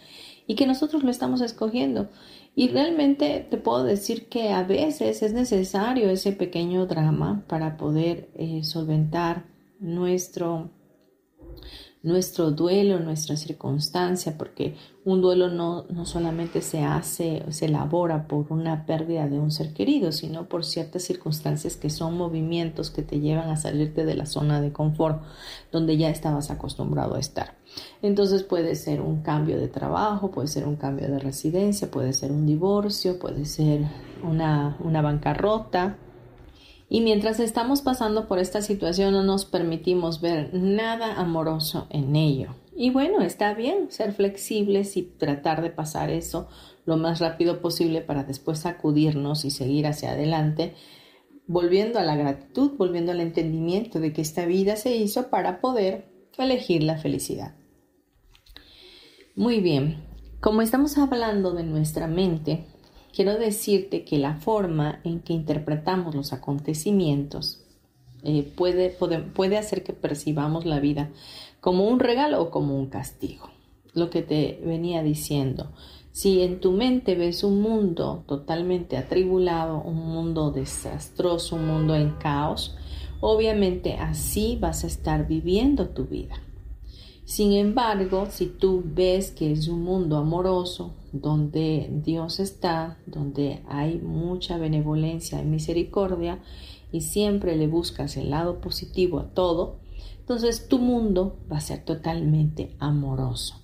y 0.47 0.54
que 0.54 0.66
nosotros 0.66 1.04
lo 1.04 1.11
estamos 1.11 1.42
escogiendo. 1.42 2.09
Y 2.54 2.68
realmente 2.68 3.47
te 3.50 3.59
puedo 3.59 3.85
decir 3.85 4.30
que 4.30 4.49
a 4.49 4.62
veces 4.62 5.23
es 5.23 5.35
necesario 5.35 6.09
ese 6.09 6.33
pequeño 6.33 6.87
drama 6.87 7.45
para 7.49 7.76
poder 7.76 8.30
eh, 8.34 8.65
solventar 8.65 9.45
nuestro 9.78 10.71
nuestro 12.02 12.52
duelo, 12.52 13.00
nuestra 13.00 13.37
circunstancia, 13.37 14.39
porque 14.39 14.76
un 15.05 15.21
duelo 15.21 15.49
no, 15.49 15.87
no 15.91 16.07
solamente 16.07 16.63
se 16.63 16.85
hace, 16.85 17.43
se 17.50 17.65
elabora 17.65 18.29
por 18.29 18.47
una 18.50 18.87
pérdida 18.87 19.26
de 19.29 19.41
un 19.41 19.50
ser 19.50 19.73
querido, 19.73 20.13
sino 20.13 20.49
por 20.49 20.65
ciertas 20.65 21.02
circunstancias 21.02 21.75
que 21.76 21.91
son 21.91 22.17
movimientos 22.17 22.91
que 22.91 23.02
te 23.02 23.19
llevan 23.19 23.49
a 23.49 23.57
salirte 23.57 24.05
de 24.05 24.15
la 24.15 24.26
zona 24.26 24.61
de 24.61 24.73
confort 24.73 25.21
donde 25.73 25.97
ya 25.97 26.09
estabas 26.09 26.50
acostumbrado 26.52 27.17
a 27.17 27.19
estar. 27.19 27.57
Entonces 28.02 28.45
puede 28.45 28.76
ser 28.76 29.00
un 29.00 29.23
cambio 29.23 29.59
de 29.59 29.67
trabajo, 29.67 30.31
puede 30.31 30.47
ser 30.47 30.69
un 30.69 30.76
cambio 30.76 31.09
de 31.09 31.19
residencia, 31.19 31.91
puede 31.91 32.13
ser 32.13 32.31
un 32.31 32.47
divorcio, 32.47 33.19
puede 33.19 33.47
ser 33.47 33.81
una, 34.23 34.76
una 34.79 35.02
bancarrota, 35.02 35.99
y 36.89 37.01
mientras 37.01 37.41
estamos 37.41 37.83
pasando 37.83 38.29
por 38.29 38.39
esta 38.39 38.63
situación 38.63 39.13
no 39.13 39.23
nos 39.23 39.45
permitimos 39.45 40.21
ver 40.21 40.55
nada 40.55 41.15
amoroso 41.15 41.87
en 41.91 42.15
ello. 42.15 42.55
Y 42.77 42.91
bueno, 42.91 43.23
está 43.23 43.55
bien 43.55 43.91
ser 43.91 44.13
flexibles 44.13 44.97
y 44.97 45.03
tratar 45.03 45.63
de 45.63 45.71
pasar 45.71 46.11
eso 46.11 46.49
lo 46.85 46.97
más 46.97 47.19
rápido 47.19 47.61
posible 47.61 48.03
para 48.03 48.23
después 48.23 48.61
sacudirnos 48.61 49.45
y 49.45 49.51
seguir 49.51 49.87
hacia 49.87 50.13
adelante, 50.13 50.75
volviendo 51.47 51.99
a 51.99 52.05
la 52.05 52.15
gratitud, 52.15 52.73
volviendo 52.77 53.13
al 53.13 53.21
entendimiento 53.21 53.99
de 53.99 54.13
que 54.13 54.23
esta 54.23 54.47
vida 54.47 54.77
se 54.77 54.95
hizo 54.95 55.29
para 55.29 55.61
poder 55.61 56.07
elegir 56.39 56.83
la 56.85 56.99
felicidad. 56.99 57.57
Muy 59.35 59.61
bien, 59.61 60.05
como 60.41 60.63
estamos 60.63 60.97
hablando 60.99 61.53
de 61.53 61.65
nuestra 61.65 62.07
mente, 62.07 62.67
quiero 63.17 63.39
decirte 63.39 64.05
que 64.05 64.19
la 64.19 64.35
forma 64.35 65.00
en 65.02 65.21
que 65.21 65.33
interpretamos 65.33 66.15
los 66.15 66.35
acontecimientos 66.35 67.65
eh, 68.23 68.43
puede, 68.43 68.91
puede, 68.91 69.57
hacer 69.57 69.83
que 69.83 69.95
percibamos 69.95 70.67
la 70.67 70.81
vida 70.81 71.09
como 71.63 71.89
un 71.89 71.99
regalo 71.99 72.43
o 72.43 72.50
como 72.50 72.79
un 72.79 72.89
castigo. 72.89 73.49
Lo 73.95 74.11
que 74.11 74.21
te 74.21 74.61
venía 74.63 75.02
diciendo, 75.02 75.73
si 76.13 76.43
en 76.43 76.61
tu 76.61 76.73
mente 76.73 77.15
ves 77.15 77.43
un 77.43 77.63
mundo 77.63 78.23
totalmente 78.26 78.99
atribulado, 78.99 79.81
un 79.81 79.97
mundo 79.97 80.50
desastroso, 80.50 81.57
un 81.57 81.69
mundo 81.69 81.95
en 81.95 82.11
caos, 82.19 82.76
obviamente 83.21 83.95
así 83.95 84.59
vas 84.61 84.85
a 84.85 84.89
estar 84.89 85.26
viviendo 85.26 85.89
tu 85.89 86.05
vida. 86.05 86.35
Sin 87.26 87.54
embargo, 87.54 88.28
si 88.30 88.47
tú 88.47 88.84
ves 88.86 89.32
que 89.32 89.50
es 89.50 89.67
un 89.67 89.82
mundo 89.82 90.17
amoroso, 90.17 90.95
donde 91.12 91.91
Dios 92.04 92.39
está, 92.39 92.99
donde 93.04 93.65
hay 93.69 93.99
mucha 93.99 94.58
benevolencia 94.58 95.43
y 95.43 95.45
misericordia, 95.45 96.39
y 96.93 97.00
siempre 97.00 97.56
le 97.56 97.67
buscas 97.67 98.17
el 98.17 98.30
lado 98.30 98.60
positivo 98.60 99.19
a 99.19 99.30
todo, 99.30 99.80
entonces 100.21 100.69
tu 100.69 100.78
mundo 100.78 101.36
va 101.50 101.56
a 101.56 101.60
ser 101.60 101.84
totalmente 101.84 102.76
amoroso. 102.78 103.60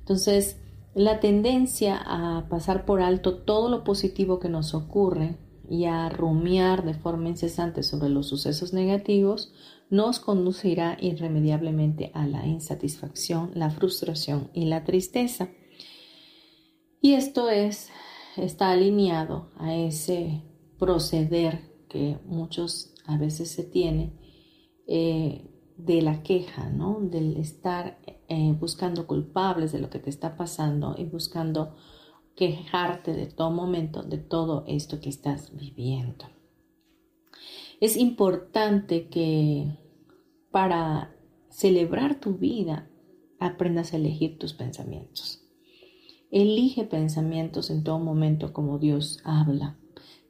Entonces, 0.00 0.56
la 0.96 1.20
tendencia 1.20 1.96
a 2.04 2.48
pasar 2.48 2.84
por 2.84 3.00
alto 3.00 3.36
todo 3.36 3.68
lo 3.68 3.84
positivo 3.84 4.40
que 4.40 4.48
nos 4.48 4.74
ocurre 4.74 5.36
y 5.68 5.84
a 5.84 6.08
rumiar 6.08 6.84
de 6.84 6.94
forma 6.94 7.28
incesante 7.28 7.82
sobre 7.82 8.08
los 8.08 8.28
sucesos 8.28 8.72
negativos 8.72 9.52
nos 9.90 10.20
conducirá 10.20 10.96
irremediablemente 11.00 12.10
a 12.14 12.26
la 12.26 12.46
insatisfacción, 12.46 13.52
la 13.54 13.70
frustración 13.70 14.50
y 14.52 14.66
la 14.66 14.84
tristeza. 14.84 15.48
Y 17.00 17.14
esto 17.14 17.48
es, 17.48 17.90
está 18.36 18.70
alineado 18.70 19.50
a 19.56 19.74
ese 19.74 20.42
proceder 20.78 21.86
que 21.88 22.18
muchos 22.24 22.94
a 23.06 23.16
veces 23.16 23.50
se 23.50 23.64
tiene 23.64 24.12
eh, 24.86 25.50
de 25.76 26.02
la 26.02 26.22
queja, 26.22 26.68
¿no? 26.70 26.98
Del 27.00 27.36
estar 27.36 27.98
eh, 28.28 28.54
buscando 28.58 29.06
culpables 29.06 29.72
de 29.72 29.78
lo 29.78 29.90
que 29.90 30.00
te 30.00 30.10
está 30.10 30.36
pasando 30.36 30.94
y 30.98 31.04
buscando 31.04 31.76
quejarte 32.38 33.14
de 33.14 33.26
todo 33.26 33.50
momento 33.50 34.04
de 34.04 34.16
todo 34.16 34.62
esto 34.68 35.00
que 35.00 35.08
estás 35.08 35.56
viviendo. 35.56 36.26
Es 37.80 37.96
importante 37.96 39.08
que 39.08 39.76
para 40.52 41.16
celebrar 41.50 42.20
tu 42.20 42.34
vida 42.34 42.88
aprendas 43.40 43.92
a 43.92 43.96
elegir 43.96 44.38
tus 44.38 44.52
pensamientos. 44.52 45.42
Elige 46.30 46.84
pensamientos 46.84 47.70
en 47.70 47.82
todo 47.82 47.98
momento 47.98 48.52
como 48.52 48.78
Dios 48.78 49.18
habla. 49.24 49.76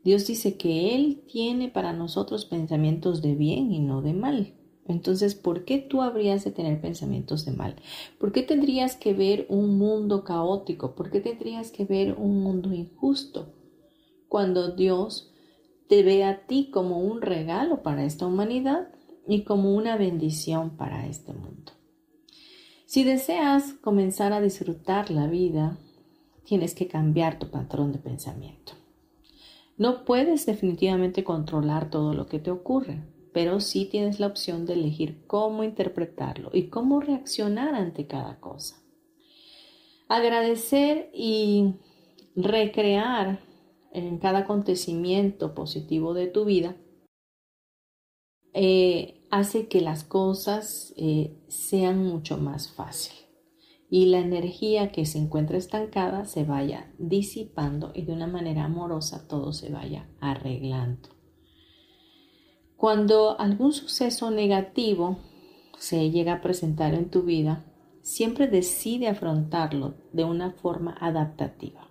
Dios 0.02 0.26
dice 0.26 0.56
que 0.56 0.94
Él 0.94 1.24
tiene 1.30 1.68
para 1.68 1.92
nosotros 1.92 2.46
pensamientos 2.46 3.20
de 3.20 3.34
bien 3.34 3.70
y 3.70 3.80
no 3.80 4.00
de 4.00 4.14
mal. 4.14 4.54
Entonces, 4.88 5.34
¿por 5.34 5.64
qué 5.66 5.78
tú 5.78 6.00
habrías 6.00 6.44
de 6.44 6.50
tener 6.50 6.80
pensamientos 6.80 7.44
de 7.44 7.52
mal? 7.52 7.76
¿Por 8.18 8.32
qué 8.32 8.42
tendrías 8.42 8.96
que 8.96 9.12
ver 9.12 9.46
un 9.50 9.78
mundo 9.78 10.24
caótico? 10.24 10.94
¿Por 10.94 11.10
qué 11.10 11.20
tendrías 11.20 11.70
que 11.70 11.84
ver 11.84 12.14
un 12.18 12.42
mundo 12.42 12.72
injusto? 12.72 13.52
Cuando 14.28 14.74
Dios 14.74 15.30
te 15.88 16.02
ve 16.02 16.24
a 16.24 16.46
ti 16.46 16.70
como 16.72 17.00
un 17.00 17.20
regalo 17.20 17.82
para 17.82 18.04
esta 18.04 18.26
humanidad 18.26 18.88
y 19.26 19.42
como 19.44 19.74
una 19.74 19.96
bendición 19.98 20.70
para 20.70 21.06
este 21.06 21.34
mundo. 21.34 21.72
Si 22.86 23.04
deseas 23.04 23.74
comenzar 23.74 24.32
a 24.32 24.40
disfrutar 24.40 25.10
la 25.10 25.26
vida, 25.26 25.78
tienes 26.44 26.74
que 26.74 26.88
cambiar 26.88 27.38
tu 27.38 27.50
patrón 27.50 27.92
de 27.92 27.98
pensamiento. 27.98 28.72
No 29.76 30.06
puedes 30.06 30.46
definitivamente 30.46 31.24
controlar 31.24 31.90
todo 31.90 32.14
lo 32.14 32.26
que 32.26 32.38
te 32.38 32.50
ocurre, 32.50 33.02
pero 33.38 33.60
sí 33.60 33.84
tienes 33.84 34.18
la 34.18 34.26
opción 34.26 34.66
de 34.66 34.72
elegir 34.72 35.24
cómo 35.28 35.62
interpretarlo 35.62 36.50
y 36.52 36.70
cómo 36.70 37.00
reaccionar 37.00 37.76
ante 37.76 38.08
cada 38.08 38.40
cosa. 38.40 38.82
Agradecer 40.08 41.08
y 41.14 41.76
recrear 42.34 43.38
en 43.92 44.18
cada 44.18 44.40
acontecimiento 44.40 45.54
positivo 45.54 46.14
de 46.14 46.26
tu 46.26 46.46
vida 46.46 46.78
eh, 48.54 49.24
hace 49.30 49.68
que 49.68 49.82
las 49.82 50.02
cosas 50.02 50.92
eh, 50.96 51.38
sean 51.46 52.02
mucho 52.02 52.38
más 52.38 52.72
fáciles 52.72 53.24
y 53.88 54.06
la 54.06 54.18
energía 54.18 54.90
que 54.90 55.06
se 55.06 55.18
encuentra 55.18 55.58
estancada 55.58 56.24
se 56.24 56.42
vaya 56.42 56.92
disipando 56.98 57.92
y 57.94 58.02
de 58.02 58.14
una 58.14 58.26
manera 58.26 58.64
amorosa 58.64 59.28
todo 59.28 59.52
se 59.52 59.70
vaya 59.70 60.08
arreglando. 60.18 61.17
Cuando 62.78 63.38
algún 63.40 63.72
suceso 63.72 64.30
negativo 64.30 65.18
se 65.78 66.10
llega 66.10 66.34
a 66.34 66.40
presentar 66.40 66.94
en 66.94 67.10
tu 67.10 67.22
vida, 67.22 67.64
siempre 68.02 68.46
decide 68.46 69.08
afrontarlo 69.08 69.96
de 70.12 70.22
una 70.22 70.52
forma 70.52 70.96
adaptativa. 71.00 71.90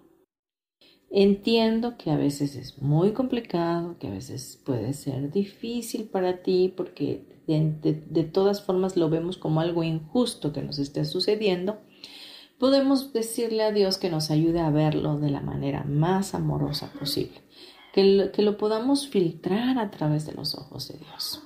Entiendo 1.09 1.97
que 1.97 2.09
a 2.09 2.15
veces 2.15 2.55
es 2.55 2.81
muy 2.81 3.11
complicado, 3.11 3.97
que 3.99 4.07
a 4.07 4.11
veces 4.11 4.61
puede 4.65 4.93
ser 4.93 5.29
difícil 5.29 6.05
para 6.05 6.41
ti 6.41 6.73
porque 6.75 7.43
de, 7.47 8.23
todas 8.23 8.61
formas 8.61 8.95
lo 8.95 9.09
vemos 9.09 9.37
como 9.37 9.59
algo 9.59 9.83
injusto 9.83 10.53
que 10.53 10.61
nos 10.61 10.79
esté 10.79 11.03
sucediendo, 11.03 11.81
podemos 12.59 13.11
decirle 13.11 13.63
a 13.63 13.73
Dios 13.73 13.97
que 13.97 14.09
nos 14.09 14.31
ayude 14.31 14.61
a 14.61 14.69
verlo 14.69 15.19
de 15.19 15.31
la 15.31 15.41
manera 15.41 15.83
más 15.83 16.33
amorosa 16.33 16.93
posible, 16.97 17.41
que 17.97 18.43
lo, 18.43 18.57
podamos 18.57 19.07
filtrar 19.07 19.79
a 19.79 19.89
través 19.89 20.27
de 20.27 20.33
los 20.33 20.53
ojos 20.53 20.87
de 20.87 20.99
Dios. 20.99 21.41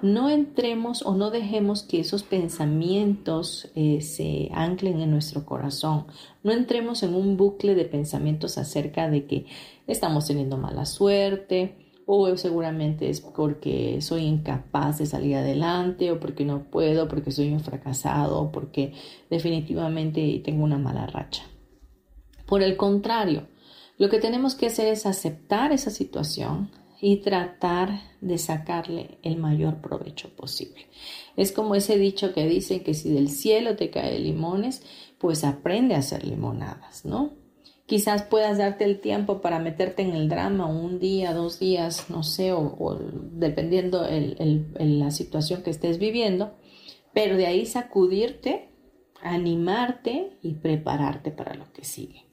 No 0.00 0.30
entremos 0.30 1.02
o 1.02 1.14
no 1.14 1.30
dejemos 1.30 1.82
que 1.82 2.00
esos 2.00 2.22
pensamientos 2.22 3.70
eh, 3.74 4.00
se 4.00 4.48
anclen 4.54 5.00
en 5.00 5.10
nuestro 5.10 5.44
corazón. 5.44 6.06
No 6.42 6.52
entremos 6.52 7.02
en 7.02 7.14
un 7.14 7.36
bucle 7.36 7.74
de 7.74 7.84
pensamientos 7.84 8.56
acerca 8.56 9.10
de 9.10 9.26
que 9.26 9.44
estamos 9.86 10.26
teniendo 10.26 10.56
mala 10.56 10.86
suerte, 10.86 11.76
o 12.06 12.34
seguramente 12.38 13.10
es 13.10 13.20
porque 13.20 14.00
soy 14.00 14.22
incapaz 14.22 14.98
de 14.98 15.06
salir 15.06 15.36
adelante 15.36 16.10
o 16.12 16.18
porque 16.18 16.46
no 16.46 16.64
puedo, 16.70 17.08
porque 17.08 17.30
soy 17.30 17.52
un 17.52 17.60
fracasado 17.60 18.40
o 18.40 18.50
porque 18.50 18.94
definitivamente 19.28 20.40
tengo 20.42 20.64
una 20.64 20.78
mala 20.78 21.06
racha. 21.06 21.44
Por 22.46 22.62
el 22.62 22.78
contrario, 22.78 23.49
lo 24.00 24.08
que 24.08 24.18
tenemos 24.18 24.54
que 24.54 24.64
hacer 24.64 24.88
es 24.88 25.04
aceptar 25.04 25.72
esa 25.72 25.90
situación 25.90 26.70
y 27.02 27.18
tratar 27.18 28.00
de 28.22 28.38
sacarle 28.38 29.18
el 29.22 29.36
mayor 29.36 29.82
provecho 29.82 30.34
posible. 30.34 30.86
Es 31.36 31.52
como 31.52 31.74
ese 31.74 31.98
dicho 31.98 32.32
que 32.32 32.46
dice 32.46 32.82
que 32.82 32.94
si 32.94 33.12
del 33.12 33.28
cielo 33.28 33.76
te 33.76 33.90
caen 33.90 34.24
limones, 34.24 34.82
pues 35.18 35.44
aprende 35.44 35.94
a 35.94 35.98
hacer 35.98 36.24
limonadas, 36.24 37.04
¿no? 37.04 37.34
Quizás 37.84 38.22
puedas 38.22 38.56
darte 38.56 38.86
el 38.86 39.02
tiempo 39.02 39.42
para 39.42 39.58
meterte 39.58 40.00
en 40.00 40.12
el 40.12 40.30
drama 40.30 40.64
un 40.64 40.98
día, 40.98 41.34
dos 41.34 41.58
días, 41.58 42.08
no 42.08 42.22
sé, 42.22 42.54
o, 42.54 42.98
dependiendo 43.32 44.06
el, 44.06 44.64
la 44.78 45.10
situación 45.10 45.62
que 45.62 45.68
estés 45.68 45.98
viviendo, 45.98 46.54
pero 47.12 47.36
de 47.36 47.46
ahí 47.46 47.66
sacudirte, 47.66 48.70
animarte 49.20 50.38
y 50.40 50.54
prepararte 50.54 51.32
para 51.32 51.52
lo 51.52 51.70
que 51.74 51.84
sigue. 51.84 52.29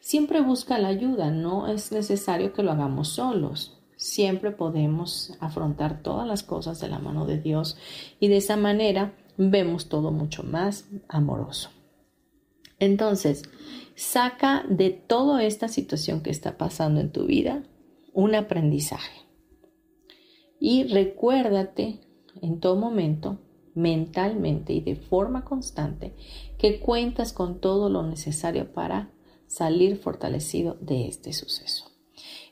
Siempre 0.00 0.40
busca 0.40 0.78
la 0.78 0.88
ayuda, 0.88 1.30
no 1.30 1.68
es 1.68 1.92
necesario 1.92 2.52
que 2.52 2.62
lo 2.62 2.72
hagamos 2.72 3.08
solos. 3.08 3.78
Siempre 3.96 4.50
podemos 4.50 5.34
afrontar 5.40 6.02
todas 6.02 6.26
las 6.26 6.42
cosas 6.42 6.80
de 6.80 6.88
la 6.88 6.98
mano 6.98 7.26
de 7.26 7.38
Dios 7.40 7.76
y 8.18 8.28
de 8.28 8.38
esa 8.38 8.56
manera 8.56 9.14
vemos 9.36 9.88
todo 9.88 10.10
mucho 10.10 10.42
más 10.42 10.86
amoroso. 11.08 11.70
Entonces, 12.78 13.44
Saca 13.94 14.64
de 14.68 14.90
toda 14.90 15.44
esta 15.44 15.68
situación 15.68 16.22
que 16.22 16.30
está 16.30 16.56
pasando 16.56 17.00
en 17.00 17.12
tu 17.12 17.26
vida 17.26 17.62
un 18.14 18.34
aprendizaje. 18.34 19.20
Y 20.58 20.84
recuérdate 20.84 22.00
en 22.40 22.60
todo 22.60 22.76
momento, 22.76 23.38
mentalmente 23.74 24.72
y 24.72 24.80
de 24.80 24.96
forma 24.96 25.44
constante, 25.44 26.14
que 26.58 26.80
cuentas 26.80 27.32
con 27.32 27.60
todo 27.60 27.90
lo 27.90 28.02
necesario 28.02 28.72
para 28.72 29.10
salir 29.52 29.98
fortalecido 29.98 30.78
de 30.80 31.06
este 31.08 31.34
suceso. 31.34 31.90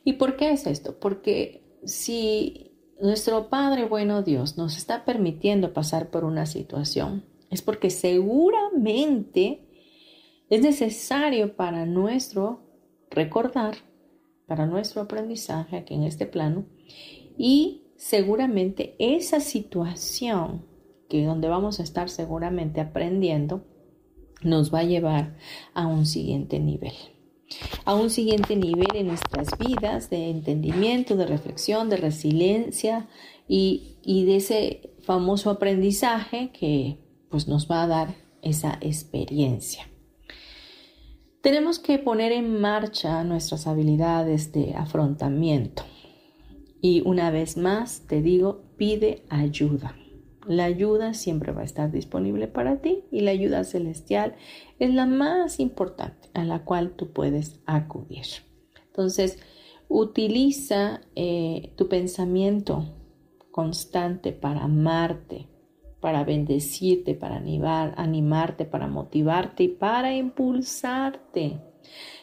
¿Y 0.04 0.14
por 0.14 0.36
qué 0.36 0.50
es 0.50 0.66
esto? 0.66 1.00
Porque 1.00 1.62
si 1.82 2.72
nuestro 3.00 3.48
Padre 3.48 3.86
bueno 3.86 4.22
Dios 4.22 4.58
nos 4.58 4.76
está 4.76 5.06
permitiendo 5.06 5.72
pasar 5.72 6.10
por 6.10 6.24
una 6.24 6.44
situación, 6.44 7.24
es 7.50 7.62
porque 7.62 7.88
seguramente 7.88 9.66
es 10.50 10.60
necesario 10.60 11.56
para 11.56 11.86
nuestro 11.86 12.60
recordar, 13.10 13.76
para 14.46 14.66
nuestro 14.66 15.00
aprendizaje 15.00 15.78
aquí 15.78 15.94
en 15.94 16.02
este 16.02 16.26
plano 16.26 16.66
y 17.38 17.84
seguramente 17.96 18.94
esa 18.98 19.40
situación 19.40 20.66
que 21.08 21.24
donde 21.24 21.48
vamos 21.48 21.80
a 21.80 21.82
estar 21.82 22.10
seguramente 22.10 22.82
aprendiendo 22.82 23.64
nos 24.42 24.72
va 24.72 24.80
a 24.80 24.84
llevar 24.84 25.36
a 25.74 25.86
un 25.86 26.06
siguiente 26.06 26.58
nivel 26.58 26.94
a 27.84 27.94
un 27.94 28.10
siguiente 28.10 28.56
nivel 28.56 28.94
en 28.94 29.08
nuestras 29.08 29.58
vidas 29.58 30.10
de 30.10 30.30
entendimiento, 30.30 31.16
de 31.16 31.26
reflexión, 31.26 31.88
de 31.88 31.96
resiliencia 31.96 33.08
y, 33.48 33.96
y, 34.02 34.24
de 34.24 34.36
ese 34.36 34.92
famoso 35.02 35.50
aprendizaje 35.50 36.50
que 36.52 36.98
pues 37.28 37.48
nos 37.48 37.70
va 37.70 37.82
a 37.82 37.86
dar 37.86 38.14
esa 38.42 38.78
experiencia. 38.80 39.88
Tenemos 41.42 41.78
que 41.78 41.98
poner 41.98 42.32
en 42.32 42.60
marcha 42.60 43.24
nuestras 43.24 43.66
habilidades 43.66 44.52
de 44.52 44.74
afrontamiento. 44.74 45.84
Y 46.82 47.02
una 47.04 47.30
vez 47.30 47.56
más 47.56 48.06
te 48.06 48.22
digo, 48.22 48.62
pide 48.76 49.24
ayuda. 49.28 49.96
La 50.46 50.64
ayuda 50.64 51.12
siempre 51.14 51.52
va 51.52 51.62
a 51.62 51.64
estar 51.64 51.90
disponible 51.90 52.48
para 52.48 52.80
ti 52.80 53.04
y 53.10 53.20
la 53.20 53.30
ayuda 53.30 53.64
celestial 53.64 54.34
es 54.78 54.92
la 54.92 55.06
más 55.06 55.60
importante 55.60 56.28
a 56.32 56.44
la 56.44 56.64
cual 56.64 56.92
tú 56.92 57.12
puedes 57.12 57.60
acudir. 57.66 58.24
Entonces, 58.86 59.38
utiliza 59.88 61.02
eh, 61.14 61.72
tu 61.76 61.88
pensamiento 61.88 62.86
constante 63.50 64.32
para 64.32 64.64
amarte, 64.64 65.48
para 66.00 66.24
bendecirte, 66.24 67.14
para 67.14 67.36
animar, 67.36 67.94
animarte, 67.96 68.64
para 68.64 68.86
motivarte 68.86 69.64
y 69.64 69.68
para 69.68 70.14
impulsarte. 70.14 71.60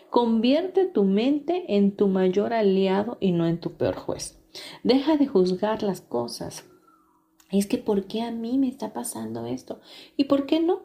Convierte 0.09 0.85
tu 0.85 1.03
mente 1.03 1.75
en 1.75 1.95
tu 1.95 2.07
mayor 2.07 2.53
aliado 2.53 3.17
y 3.19 3.33
no 3.33 3.45
en 3.45 3.59
tu 3.59 3.73
peor 3.73 3.95
juez. 3.95 4.41
Deja 4.83 5.17
de 5.17 5.27
juzgar 5.27 5.83
las 5.83 6.01
cosas. 6.01 6.65
Es 7.51 7.67
que 7.67 7.77
¿por 7.77 8.07
qué 8.07 8.21
a 8.21 8.31
mí 8.31 8.57
me 8.57 8.67
está 8.67 8.93
pasando 8.93 9.45
esto? 9.45 9.79
¿Y 10.15 10.25
por 10.25 10.45
qué 10.45 10.59
no? 10.59 10.81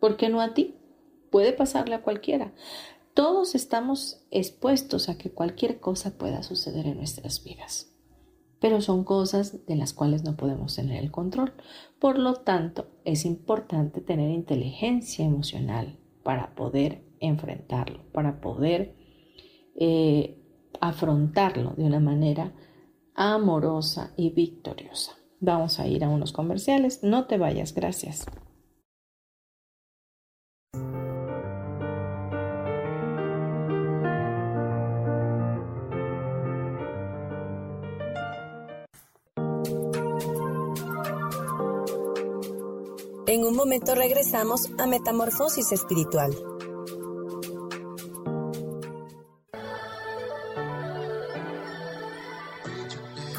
¿Por 0.00 0.16
qué 0.16 0.28
no 0.28 0.40
a 0.40 0.54
ti? 0.54 0.74
Puede 1.30 1.52
pasarle 1.52 1.94
a 1.94 2.02
cualquiera. 2.02 2.52
Todos 3.14 3.54
estamos 3.54 4.24
expuestos 4.30 5.08
a 5.08 5.18
que 5.18 5.30
cualquier 5.30 5.80
cosa 5.80 6.18
pueda 6.18 6.42
suceder 6.42 6.86
en 6.86 6.96
nuestras 6.96 7.44
vidas 7.44 7.94
pero 8.64 8.80
son 8.80 9.04
cosas 9.04 9.66
de 9.66 9.76
las 9.76 9.92
cuales 9.92 10.24
no 10.24 10.38
podemos 10.38 10.74
tener 10.74 11.04
el 11.04 11.10
control. 11.10 11.52
Por 11.98 12.18
lo 12.18 12.32
tanto, 12.32 12.86
es 13.04 13.26
importante 13.26 14.00
tener 14.00 14.30
inteligencia 14.30 15.22
emocional 15.22 15.98
para 16.22 16.54
poder 16.54 17.04
enfrentarlo, 17.20 18.10
para 18.10 18.40
poder 18.40 18.96
eh, 19.74 20.40
afrontarlo 20.80 21.74
de 21.76 21.84
una 21.84 22.00
manera 22.00 22.54
amorosa 23.14 24.14
y 24.16 24.30
victoriosa. 24.30 25.12
Vamos 25.44 25.78
a 25.78 25.86
ir 25.86 26.02
a 26.02 26.08
unos 26.08 26.32
comerciales. 26.32 27.00
No 27.02 27.26
te 27.26 27.36
vayas, 27.36 27.74
gracias. 27.74 28.24
En 43.26 43.44
un 43.44 43.54
momento 43.54 43.94
regresamos 43.94 44.70
a 44.78 44.86
Metamorfosis 44.86 45.72
Espiritual. 45.72 46.53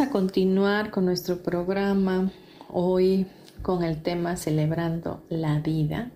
A 0.00 0.10
continuar 0.10 0.92
con 0.92 1.06
nuestro 1.06 1.42
programa 1.42 2.30
hoy 2.68 3.26
con 3.62 3.82
el 3.82 4.00
tema 4.00 4.36
celebrando 4.36 5.24
la 5.28 5.58
vida 5.58 6.12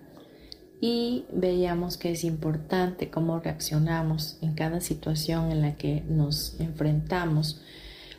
y 0.79 1.25
veíamos 1.33 1.97
que 1.97 2.11
es 2.11 2.23
importante 2.23 3.09
cómo 3.09 3.41
reaccionamos 3.41 4.37
en 4.41 4.53
cada 4.53 4.79
situación 4.79 5.51
en 5.51 5.61
la 5.61 5.75
que 5.75 6.01
nos 6.07 6.57
enfrentamos 6.61 7.61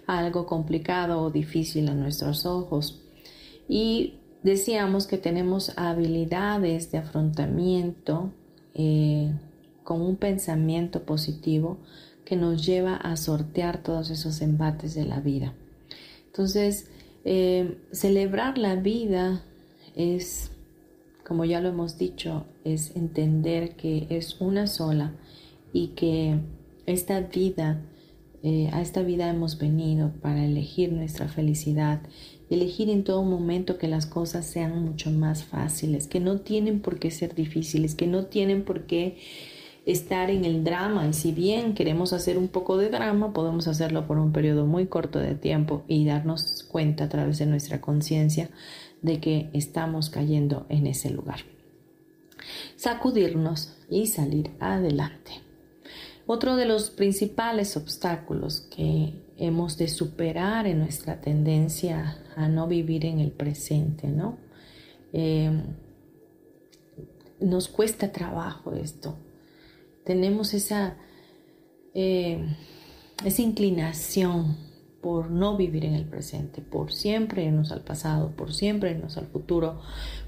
a 0.07 0.19
algo 0.19 0.45
complicado 0.45 1.23
o 1.23 1.31
difícil 1.31 1.89
a 1.89 1.95
nuestros 1.95 2.45
ojos. 2.45 3.01
Y 3.67 4.19
decíamos 4.43 5.07
que 5.07 5.17
tenemos 5.17 5.73
habilidades 5.79 6.93
de 6.93 6.99
afrontamiento 6.99 8.35
eh, 8.75 9.33
con 9.83 10.03
un 10.03 10.17
pensamiento 10.17 11.05
positivo 11.05 11.79
que 12.25 12.37
nos 12.37 12.65
lleva 12.65 12.97
a 12.97 13.17
sortear 13.17 13.83
todos 13.83 14.11
esos 14.11 14.41
embates 14.41 14.95
de 14.95 15.05
la 15.05 15.21
vida. 15.21 15.55
Entonces, 16.27 16.91
eh, 17.25 17.79
celebrar 17.93 18.59
la 18.59 18.77
vida 18.77 19.43
es, 19.95 20.51
como 21.27 21.45
ya 21.45 21.61
lo 21.61 21.69
hemos 21.69 21.99
dicho, 21.99 22.45
es 22.65 22.97
entender 22.97 23.77
que 23.77 24.07
es 24.11 24.41
una 24.41 24.67
sola 24.67 25.13
y 25.73 25.89
que 25.89 26.41
esta 26.87 27.21
vida, 27.21 27.81
eh, 28.43 28.69
a 28.73 28.83
esta 28.83 29.03
vida 29.03 29.29
hemos 29.29 29.59
venido 29.59 30.13
para 30.21 30.45
elegir 30.45 30.93
nuestra 30.93 31.29
felicidad, 31.29 32.01
elegir 32.51 32.91
en 32.91 33.05
todo 33.05 33.23
momento 33.23 33.79
que 33.79 33.89
las 33.89 34.07
cosas 34.07 34.45
sean 34.45 34.85
mucho 34.85 35.11
más 35.11 35.45
fáciles, 35.45 36.07
que 36.07 36.21
no 36.21 36.41
tienen 36.41 36.81
por 36.81 36.99
qué 36.99 37.11
ser 37.11 37.35
difíciles, 37.35 37.95
que 37.95 38.07
no 38.07 38.27
tienen 38.27 38.65
por 38.65 38.87
qué 38.87 39.17
estar 39.87 40.31
en 40.31 40.45
el 40.45 40.65
drama 40.65 41.07
y 41.07 41.13
si 41.13 41.33
bien 41.33 41.75
queremos 41.75 42.13
hacer 42.13 42.39
un 42.39 42.49
poco 42.49 42.79
de 42.79 42.89
drama, 42.89 43.33
podemos 43.33 43.69
hacerlo 43.69 44.07
por 44.07 44.19
un 44.19 44.33
periodo 44.33 44.67
muy 44.67 44.87
corto 44.87 45.19
de 45.19 45.35
tiempo 45.35 45.85
y 45.89 46.07
darnos 46.07 46.65
cuenta 46.71 47.05
a 47.05 47.09
través 47.09 47.39
de 47.39 47.47
nuestra 47.47 47.81
conciencia 47.81 48.51
de 49.03 49.21
que 49.21 49.51
estamos 49.53 50.09
cayendo 50.09 50.65
en 50.71 50.87
ese 50.87 51.11
lugar. 51.11 51.41
Sacudirnos 52.77 53.77
y 53.91 54.07
salir 54.07 54.53
adelante. 54.59 55.33
Otro 56.27 56.57
de 56.57 56.65
los 56.65 56.89
principales 56.89 57.77
obstáculos 57.77 58.63
que 58.75 59.23
hemos 59.37 59.77
de 59.77 59.89
superar 59.89 60.67
en 60.67 60.79
nuestra 60.79 61.21
tendencia 61.21 62.19
a 62.35 62.49
no 62.49 62.67
vivir 62.67 63.05
en 63.05 63.21
el 63.21 63.31
presente, 63.31 64.09
¿no? 64.09 64.39
Eh, 65.13 65.63
nos 67.41 67.69
cuesta 67.69 68.11
trabajo 68.11 68.73
esto 68.73 69.19
tenemos 70.05 70.55
esa, 70.55 70.97
eh, 71.95 72.45
esa 73.25 73.43
inclinación 73.43 74.57
por 75.05 75.31
no 75.31 75.59
vivir 75.59 75.85
en 75.85 75.93
el 75.93 76.07
presente, 76.07 76.63
por 76.63 76.91
siempre 76.91 77.45
irnos 77.45 77.73
al 77.73 77.83
pasado, 77.83 78.31
por 78.31 78.55
siempre 78.55 78.93
irnos 78.93 79.19
al 79.19 79.27
futuro, 79.27 79.79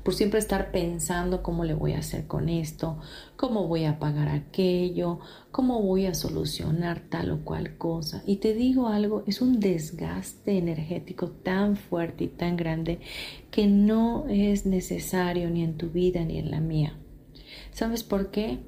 por 0.02 0.12
siempre 0.12 0.38
estar 0.38 0.70
pensando 0.70 1.42
cómo 1.42 1.64
le 1.64 1.72
voy 1.72 1.94
a 1.94 2.00
hacer 2.00 2.26
con 2.26 2.50
esto, 2.50 2.98
cómo 3.36 3.68
voy 3.68 3.86
a 3.86 3.98
pagar 3.98 4.28
aquello, 4.28 5.18
cómo 5.50 5.80
voy 5.80 6.04
a 6.04 6.12
solucionar 6.12 7.00
tal 7.08 7.30
o 7.30 7.42
cual 7.42 7.78
cosa. 7.78 8.22
Y 8.26 8.36
te 8.36 8.52
digo 8.52 8.88
algo, 8.88 9.24
es 9.26 9.40
un 9.40 9.60
desgaste 9.60 10.58
energético 10.58 11.30
tan 11.30 11.76
fuerte 11.76 12.24
y 12.24 12.28
tan 12.28 12.58
grande 12.58 13.00
que 13.50 13.66
no 13.66 14.26
es 14.28 14.66
necesario 14.66 15.48
ni 15.48 15.64
en 15.64 15.78
tu 15.78 15.88
vida 15.88 16.22
ni 16.22 16.36
en 16.36 16.50
la 16.50 16.60
mía. 16.60 16.98
¿Sabes 17.72 18.04
por 18.04 18.30
qué? 18.30 18.58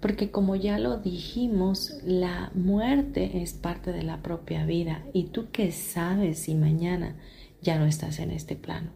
Porque 0.00 0.30
como 0.30 0.54
ya 0.54 0.78
lo 0.78 0.98
dijimos, 0.98 1.98
la 2.04 2.52
muerte 2.54 3.42
es 3.42 3.52
parte 3.52 3.92
de 3.92 4.02
la 4.04 4.22
propia 4.22 4.64
vida. 4.64 5.04
¿Y 5.12 5.24
tú 5.24 5.46
qué 5.50 5.72
sabes 5.72 6.38
si 6.38 6.54
mañana 6.54 7.16
ya 7.62 7.78
no 7.78 7.86
estás 7.86 8.20
en 8.20 8.30
este 8.30 8.54
plano? 8.54 8.92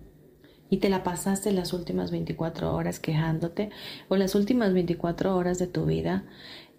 Y 0.71 0.79
te 0.79 0.89
la 0.89 1.03
pasaste 1.03 1.53
las 1.53 1.73
últimas 1.73 2.11
24 2.13 2.75
horas 2.75 3.01
quejándote 3.01 3.71
o 4.09 4.17
las 4.17 4.35
últimas 4.35 4.73
24 4.73 5.37
horas 5.37 5.59
de 5.59 5.67
tu 5.67 5.87
vida 5.87 6.25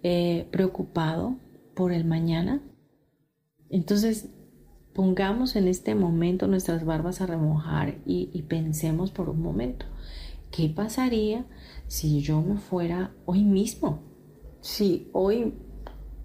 eh, 0.03 0.47
preocupado 0.51 1.35
por 1.75 1.91
el 1.91 2.05
mañana. 2.05 2.61
Entonces, 3.69 4.29
pongamos 4.93 5.55
en 5.57 5.67
este 5.67 5.95
momento 5.95 6.47
nuestras 6.47 6.85
barbas 6.85 7.19
a 7.19 7.25
remojar 7.25 7.97
y, 8.05 8.29
y 8.33 8.43
pensemos 8.43 9.11
por 9.11 9.29
un 9.29 9.41
momento, 9.41 9.85
¿qué 10.49 10.69
pasaría 10.69 11.45
si 11.87 12.21
yo 12.21 12.41
me 12.41 12.57
fuera 12.57 13.13
hoy 13.25 13.43
mismo? 13.43 14.12
Si 14.63 15.09
hoy 15.11 15.53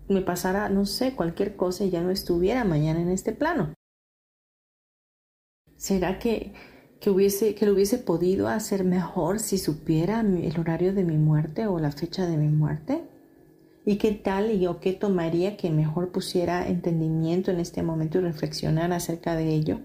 me 0.08 0.22
pasara, 0.22 0.68
no 0.68 0.86
sé, 0.86 1.14
cualquier 1.14 1.56
cosa 1.56 1.84
y 1.84 1.90
ya 1.90 2.00
no 2.00 2.10
estuviera 2.10 2.64
mañana 2.64 3.02
en 3.02 3.10
este 3.10 3.32
plano? 3.32 3.74
¿Será 5.76 6.20
que, 6.20 6.54
que, 7.00 7.10
hubiese, 7.10 7.56
que 7.56 7.66
lo 7.66 7.72
hubiese 7.72 7.98
podido 7.98 8.46
hacer 8.46 8.84
mejor 8.84 9.40
si 9.40 9.58
supiera 9.58 10.20
el 10.20 10.58
horario 10.58 10.94
de 10.94 11.04
mi 11.04 11.18
muerte 11.18 11.66
o 11.66 11.80
la 11.80 11.90
fecha 11.90 12.26
de 12.26 12.36
mi 12.36 12.48
muerte? 12.48 13.02
¿Y 13.84 13.96
qué 13.96 14.12
tal 14.12 14.52
y 14.52 14.60
yo 14.60 14.78
qué 14.78 14.92
tomaría 14.92 15.56
que 15.56 15.70
mejor 15.70 16.12
pusiera 16.12 16.68
entendimiento 16.68 17.50
en 17.50 17.58
este 17.58 17.82
momento 17.82 18.18
y 18.18 18.22
reflexionar 18.22 18.92
acerca 18.92 19.34
de 19.34 19.48
ello? 19.48 19.80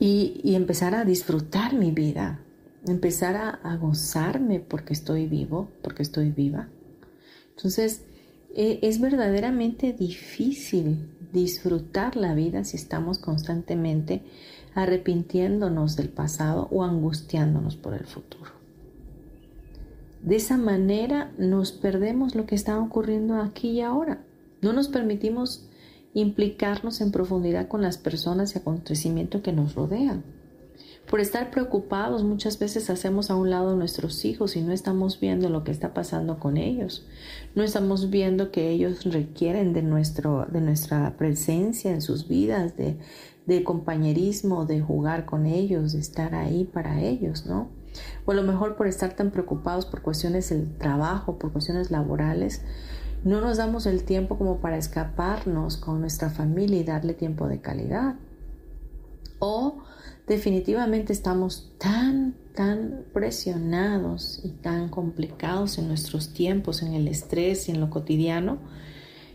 Y, 0.00 0.40
y 0.42 0.56
empezar 0.56 0.96
a 0.96 1.04
disfrutar 1.04 1.74
mi 1.74 1.92
vida, 1.92 2.44
empezar 2.86 3.60
a, 3.62 3.76
gozarme 3.76 4.60
porque 4.60 4.92
estoy 4.92 5.26
vivo, 5.26 5.70
porque 5.82 6.02
estoy 6.02 6.30
viva. 6.30 6.68
Entonces, 7.56 8.04
e, 8.54 8.80
es 8.82 9.00
verdaderamente 9.00 9.92
difícil 9.92 11.08
disfrutar 11.32 12.16
la 12.16 12.34
vida 12.34 12.64
si 12.64 12.76
estamos 12.76 13.18
constantemente 13.18 14.22
arrepintiéndonos 14.74 15.96
del 15.96 16.08
pasado 16.08 16.68
o 16.70 16.82
angustiándonos 16.82 17.76
por 17.76 17.94
el 17.94 18.06
futuro. 18.06 18.50
De 20.22 20.36
esa 20.36 20.56
manera 20.56 21.32
nos 21.36 21.72
perdemos 21.72 22.34
lo 22.34 22.46
que 22.46 22.54
está 22.54 22.78
ocurriendo 22.78 23.40
aquí 23.40 23.70
y 23.70 23.80
ahora. 23.80 24.24
No 24.60 24.72
nos 24.72 24.88
permitimos 24.88 25.68
implicarnos 26.14 27.00
en 27.00 27.10
profundidad 27.10 27.68
con 27.68 27.82
las 27.82 27.98
personas 27.98 28.54
y 28.54 28.58
acontecimientos 28.58 29.42
que 29.42 29.52
nos 29.52 29.74
rodean. 29.74 30.22
Por 31.08 31.20
estar 31.20 31.50
preocupados 31.50 32.24
muchas 32.24 32.58
veces 32.58 32.88
hacemos 32.88 33.30
a 33.30 33.36
un 33.36 33.50
lado 33.50 33.72
a 33.72 33.76
nuestros 33.76 34.24
hijos 34.24 34.56
y 34.56 34.62
no 34.62 34.72
estamos 34.72 35.20
viendo 35.20 35.50
lo 35.50 35.62
que 35.62 35.70
está 35.70 35.92
pasando 35.92 36.38
con 36.38 36.56
ellos. 36.56 37.06
No 37.54 37.62
estamos 37.62 38.08
viendo 38.08 38.50
que 38.50 38.70
ellos 38.70 39.04
requieren 39.04 39.74
de, 39.74 39.82
nuestro, 39.82 40.46
de 40.50 40.62
nuestra 40.62 41.16
presencia 41.18 41.90
en 41.90 42.00
sus 42.00 42.28
vidas, 42.28 42.76
de, 42.78 42.98
de 43.46 43.62
compañerismo, 43.62 44.64
de 44.64 44.80
jugar 44.80 45.26
con 45.26 45.44
ellos, 45.44 45.92
de 45.92 45.98
estar 45.98 46.34
ahí 46.34 46.64
para 46.64 47.00
ellos, 47.02 47.44
¿no? 47.44 47.68
O 48.24 48.32
a 48.32 48.34
lo 48.34 48.42
mejor 48.42 48.76
por 48.76 48.86
estar 48.86 49.14
tan 49.14 49.30
preocupados 49.30 49.84
por 49.84 50.00
cuestiones 50.00 50.48
del 50.48 50.78
trabajo, 50.78 51.38
por 51.38 51.52
cuestiones 51.52 51.90
laborales, 51.90 52.62
no 53.24 53.40
nos 53.40 53.58
damos 53.58 53.86
el 53.86 54.04
tiempo 54.04 54.36
como 54.36 54.58
para 54.58 54.76
escaparnos 54.76 55.76
con 55.76 56.00
nuestra 56.00 56.30
familia 56.30 56.80
y 56.80 56.84
darle 56.84 57.14
tiempo 57.14 57.46
de 57.46 57.60
calidad. 57.60 58.16
O 59.38 59.82
definitivamente 60.26 61.12
estamos 61.12 61.72
tan 61.78 62.34
tan 62.54 63.06
presionados 63.12 64.40
y 64.44 64.50
tan 64.50 64.88
complicados 64.88 65.78
en 65.78 65.88
nuestros 65.88 66.32
tiempos, 66.32 66.82
en 66.82 66.94
el 66.94 67.08
estrés 67.08 67.68
y 67.68 67.72
en 67.72 67.80
lo 67.80 67.90
cotidiano, 67.90 68.58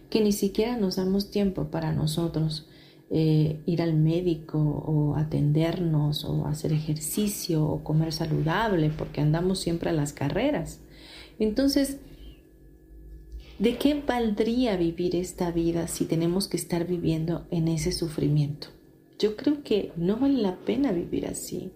que 0.09 0.21
ni 0.21 0.31
siquiera 0.31 0.77
nos 0.77 0.97
damos 0.97 1.31
tiempo 1.31 1.69
para 1.69 1.91
nosotros 1.91 2.69
eh, 3.09 3.61
ir 3.65 3.81
al 3.81 3.95
médico 3.95 4.59
o 4.59 5.15
atendernos 5.15 6.25
o 6.25 6.45
hacer 6.45 6.73
ejercicio 6.73 7.65
o 7.65 7.83
comer 7.83 8.13
saludable 8.13 8.89
porque 8.89 9.21
andamos 9.21 9.59
siempre 9.59 9.89
a 9.89 9.93
las 9.93 10.13
carreras. 10.13 10.81
Entonces, 11.39 11.97
¿de 13.59 13.77
qué 13.77 14.01
valdría 14.05 14.77
vivir 14.77 15.15
esta 15.15 15.51
vida 15.51 15.87
si 15.87 16.05
tenemos 16.05 16.47
que 16.47 16.57
estar 16.57 16.85
viviendo 16.85 17.47
en 17.49 17.67
ese 17.67 17.91
sufrimiento? 17.91 18.76
Yo 19.19 19.35
creo 19.35 19.63
que 19.63 19.91
no 19.95 20.17
vale 20.17 20.41
la 20.41 20.57
pena 20.57 20.91
vivir 20.91 21.25
así. 21.25 21.71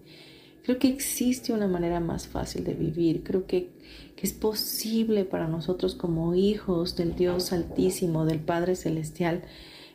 Creo 0.62 0.78
que 0.78 0.88
existe 0.88 1.52
una 1.52 1.66
manera 1.66 1.98
más 1.98 2.28
fácil 2.28 2.62
de 2.64 2.74
vivir. 2.74 3.24
Creo 3.24 3.46
que, 3.46 3.70
que, 4.14 4.26
es 4.26 4.32
posible 4.32 5.24
para 5.24 5.48
nosotros 5.48 5.96
como 5.96 6.34
hijos 6.34 6.96
del 6.96 7.16
Dios 7.16 7.52
Altísimo, 7.52 8.24
del 8.24 8.38
Padre 8.38 8.76
Celestial, 8.76 9.42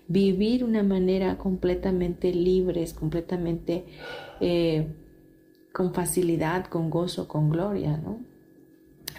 vivir 0.10 0.64
una 0.64 0.84
manera 0.84 1.38
completamente 1.38 2.34
libres, 2.34 2.94
completamente 2.94 3.86
eh, 4.42 4.88
con 5.74 5.94
facilidad, 5.94 6.66
con 6.66 6.90
gozo, 6.90 7.28
con 7.28 7.50
gloria, 7.50 7.98
¿no? 7.98 8.20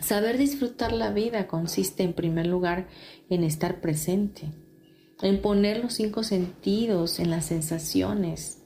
Saber 0.01 0.39
disfrutar 0.39 0.93
la 0.93 1.13
vida 1.13 1.47
consiste 1.47 2.03
en 2.03 2.13
primer 2.13 2.47
lugar 2.47 2.89
en 3.31 3.43
estar 3.43 3.81
presente, 3.81 4.53
en 5.23 5.41
poner 5.41 5.83
los 5.83 5.95
cinco 5.95 6.23
sentidos 6.23 7.19
en 7.19 7.31
las 7.31 7.47
sensaciones, 7.47 8.63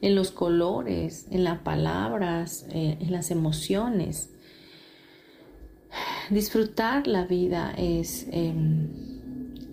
en 0.00 0.14
los 0.14 0.30
colores, 0.30 1.26
en 1.30 1.44
las 1.44 1.60
palabras, 1.60 2.66
eh, 2.70 2.98
en 3.00 3.12
las 3.12 3.30
emociones. 3.30 4.30
Disfrutar 6.30 7.06
la 7.06 7.24
vida 7.24 7.72
es 7.76 8.26
em, 8.30 8.88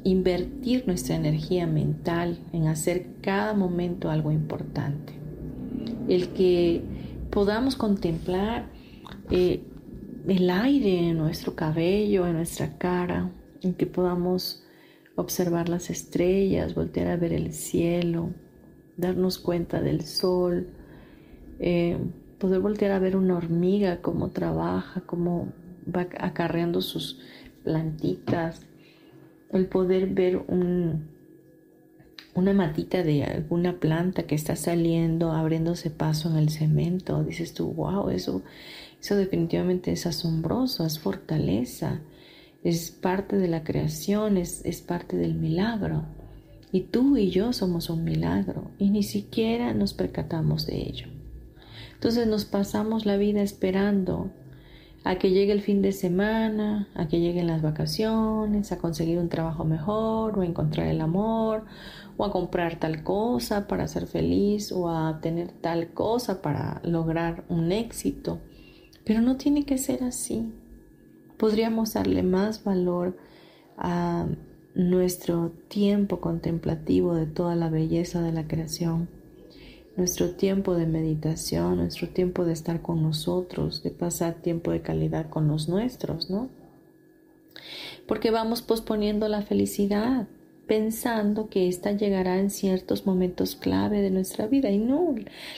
invertir 0.04 0.86
nuestra 0.88 1.16
energía 1.16 1.68
mental 1.68 2.40
en 2.54 2.68
hacer 2.68 3.08
cada 3.22 3.54
momento 3.54 4.10
algo 4.10 4.32
importante. 4.32 5.14
El 6.08 6.30
que 6.30 6.82
podamos 7.30 7.76
contemplar 7.76 8.70
eh, 9.30 9.64
el 10.28 10.50
aire 10.50 11.10
en 11.10 11.18
nuestro 11.18 11.56
cabello, 11.56 12.28
en 12.28 12.34
nuestra 12.34 12.78
cara, 12.78 13.32
en 13.62 13.74
que 13.74 13.86
podamos 13.86 14.61
observar 15.22 15.70
las 15.70 15.90
estrellas, 15.90 16.76
voltear 16.76 17.08
a 17.08 17.18
ver 17.18 17.34
el 17.34 17.54
cielo, 17.54 18.32
darnos 18.98 19.38
cuenta 19.40 19.82
del 19.82 20.04
sol, 20.04 20.68
eh, 21.60 21.98
poder 22.38 22.60
voltear 22.60 22.92
a 22.92 23.00
ver 23.00 23.16
una 23.16 23.38
hormiga, 23.38 24.02
cómo 24.02 24.30
trabaja, 24.30 25.02
cómo 25.02 25.54
va 25.94 26.08
acarreando 26.20 26.82
sus 26.82 27.20
plantitas, 27.64 28.66
el 29.52 29.68
poder 29.68 30.08
ver 30.08 30.44
una 32.34 32.54
matita 32.54 33.04
de 33.04 33.24
alguna 33.24 33.80
planta 33.80 34.24
que 34.24 34.36
está 34.36 34.56
saliendo, 34.56 35.32
abriéndose 35.32 35.90
paso 35.90 36.30
en 36.30 36.38
el 36.38 36.50
cemento, 36.50 37.24
dices 37.24 37.54
tú, 37.54 37.74
wow, 37.74 38.10
eso, 38.10 38.42
eso 39.02 39.16
definitivamente 39.16 39.92
es 39.92 40.06
asombroso, 40.06 40.86
es 40.86 41.00
fortaleza, 41.00 42.02
es 42.64 42.92
parte 42.92 43.38
de 43.38 43.48
la 43.48 43.64
creación, 43.64 44.38
es, 44.38 44.64
es 44.66 44.82
parte 44.82 45.18
del 45.18 45.36
milagro. 45.36 46.04
Y 46.72 46.82
tú 46.82 47.18
y 47.18 47.30
yo 47.30 47.54
somos 47.54 47.90
un 47.90 48.04
milagro 48.04 48.72
y 48.78 48.90
ni 48.90 49.04
siquiera 49.04 49.74
nos 49.74 49.94
percatamos 49.94 50.66
de 50.66 50.78
ello. 50.78 51.08
Entonces 51.94 52.28
nos 52.28 52.46
pasamos 52.46 53.06
la 53.06 53.18
vida 53.18 53.42
esperando 53.42 54.32
a 55.04 55.16
que 55.16 55.32
llegue 55.32 55.52
el 55.52 55.62
fin 55.62 55.82
de 55.82 55.92
semana, 55.92 56.88
a 56.94 57.08
que 57.08 57.20
lleguen 57.20 57.48
las 57.48 57.62
vacaciones, 57.62 58.72
a 58.72 58.78
conseguir 58.78 59.18
un 59.18 59.30
trabajo 59.30 59.66
mejor 59.66 60.38
o 60.38 60.42
a 60.42 60.46
encontrar 60.46 60.88
el 60.88 61.02
amor 61.02 61.66
o 62.18 62.26
a 62.26 62.32
comprar 62.32 62.80
tal 62.80 63.04
cosa 63.04 63.68
para 63.68 63.88
ser 63.88 64.06
feliz 64.06 64.72
o 64.72 64.90
a 64.90 65.20
tener 65.22 65.52
tal 65.52 65.90
cosa 65.90 66.42
para 66.42 66.82
lograr 66.84 67.44
un 67.50 67.72
éxito. 67.72 68.40
Pero 69.04 69.22
no 69.22 69.38
tiene 69.38 69.66
que 69.66 69.78
ser 69.78 70.04
así. 70.04 70.54
Podríamos 71.42 71.94
darle 71.94 72.24
más 72.24 72.64
valor 72.64 73.18
a 73.78 74.28
nuestro 74.76 75.52
tiempo 75.68 76.22
contemplativo 76.22 77.16
de 77.16 77.26
toda 77.26 77.56
la 77.56 77.70
belleza 77.70 78.22
de 78.22 78.32
la 78.32 78.48
creación 78.48 79.10
nuestro 79.98 80.32
tiempo 80.32 80.76
de 80.76 80.86
meditación, 80.86 81.78
nuestro 81.78 82.08
tiempo 82.08 82.46
de 82.46 82.54
estar 82.54 82.82
con 82.82 83.04
nosotros, 83.04 83.84
de 83.84 83.92
pasar 83.92 84.36
tiempo 84.36 84.72
de 84.72 84.82
calidad 84.82 85.30
con 85.30 85.48
los 85.48 85.68
nuestros, 85.68 86.30
¿no? 86.30 86.50
Porque 88.08 88.32
vamos 88.32 88.62
posponiendo 88.62 89.28
la 89.28 89.42
felicidad, 89.42 90.28
pensando 90.68 91.50
que 91.50 91.68
ésta 91.68 91.92
llegará 91.92 92.40
en 92.40 92.50
ciertos 92.50 93.06
momentos 93.06 93.56
clave 93.56 94.02
de 94.02 94.12
nuestra 94.12 94.48
vida. 94.48 94.70
Y 94.70 94.78
no, 94.78 95.16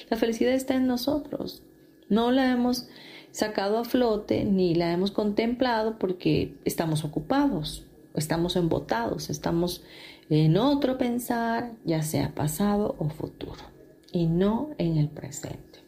la 0.10 0.18
felicidad 0.18 0.54
está 0.54 0.76
en 0.76 0.88
nosotros. 0.88 1.62
No 2.10 2.32
la 2.32 2.52
hemos 2.52 2.88
sacado 3.34 3.80
a 3.80 3.84
flote 3.84 4.46
ni 4.46 4.76
la 4.76 4.94
hemos 4.94 5.12
contemplado 5.12 5.98
porque 5.98 6.54
estamos 6.66 7.04
ocupados, 7.04 7.84
estamos 8.14 8.56
embotados, 8.56 9.30
estamos 9.30 9.84
en 10.30 10.56
otro 10.56 10.98
pensar, 10.98 11.74
ya 11.84 12.04
sea 12.04 12.34
pasado 12.34 12.96
o 13.00 13.10
futuro 13.10 13.62
y 14.12 14.28
no 14.28 14.70
en 14.78 14.98
el 14.98 15.10
presente. 15.10 15.80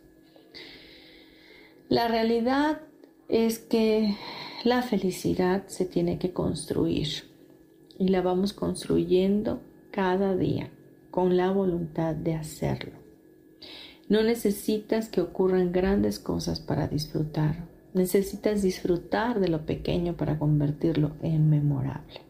La 1.88 2.08
realidad 2.08 2.82
es 3.30 3.60
que 3.60 4.16
la 4.64 4.82
felicidad 4.82 5.68
se 5.68 5.86
tiene 5.86 6.18
que 6.18 6.34
construir 6.34 7.08
y 8.00 8.08
la 8.08 8.22
vamos 8.22 8.54
construyendo 8.54 9.62
cada 9.92 10.36
día 10.36 10.72
con 11.12 11.38
la 11.38 11.52
voluntad 11.52 12.16
de 12.16 12.34
hacerlo. 12.34 13.05
No 14.08 14.22
necesitas 14.22 15.10
que 15.10 15.22
ocurran 15.22 15.72
grandes 15.72 16.20
cosas 16.20 16.60
para 16.60 16.88
disfrutar. 16.88 17.68
Necesitas 17.94 18.62
disfrutar 18.62 19.40
de 19.40 19.48
lo 19.48 19.66
pequeño 19.66 20.16
para 20.16 20.38
convertirlo 20.38 21.16
en 21.24 21.50
memorable. 21.50 22.22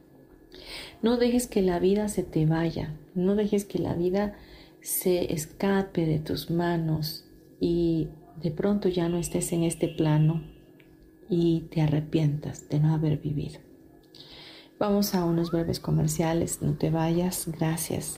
No 1.01 1.17
dejes 1.17 1.47
que 1.47 1.61
la 1.61 1.79
vida 1.79 2.07
se 2.07 2.23
te 2.23 2.45
vaya. 2.45 2.95
No 3.13 3.35
dejes 3.35 3.65
que 3.65 3.79
la 3.79 3.93
vida 3.93 4.35
se 4.81 5.33
escape 5.33 6.05
de 6.05 6.19
tus 6.19 6.49
manos 6.49 7.25
y 7.59 8.09
de 8.41 8.51
pronto 8.51 8.87
ya 8.87 9.09
no 9.09 9.17
estés 9.17 9.51
en 9.51 9.63
este 9.63 9.87
plano 9.87 10.43
y 11.29 11.61
te 11.71 11.81
arrepientas 11.81 12.69
de 12.69 12.79
no 12.79 12.93
haber 12.93 13.17
vivido. 13.17 13.59
Vamos 14.77 15.15
a 15.15 15.25
unos 15.25 15.51
breves 15.51 15.79
comerciales, 15.79 16.61
no 16.61 16.77
te 16.77 16.89
vayas, 16.89 17.47
gracias. 17.47 18.17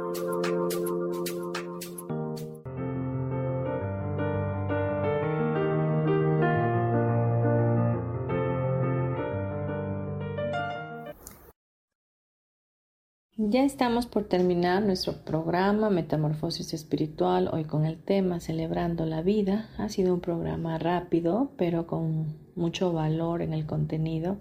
Ya 13.51 13.65
estamos 13.65 14.05
por 14.05 14.23
terminar 14.23 14.81
nuestro 14.81 15.25
programa 15.25 15.89
Metamorfosis 15.89 16.73
Espiritual, 16.73 17.49
hoy 17.51 17.65
con 17.65 17.83
el 17.83 17.97
tema 17.97 18.39
Celebrando 18.39 19.05
la 19.05 19.21
Vida. 19.21 19.69
Ha 19.77 19.89
sido 19.89 20.13
un 20.13 20.21
programa 20.21 20.77
rápido, 20.77 21.51
pero 21.57 21.85
con 21.85 22.37
mucho 22.55 22.93
valor 22.93 23.41
en 23.41 23.51
el 23.51 23.65
contenido, 23.65 24.37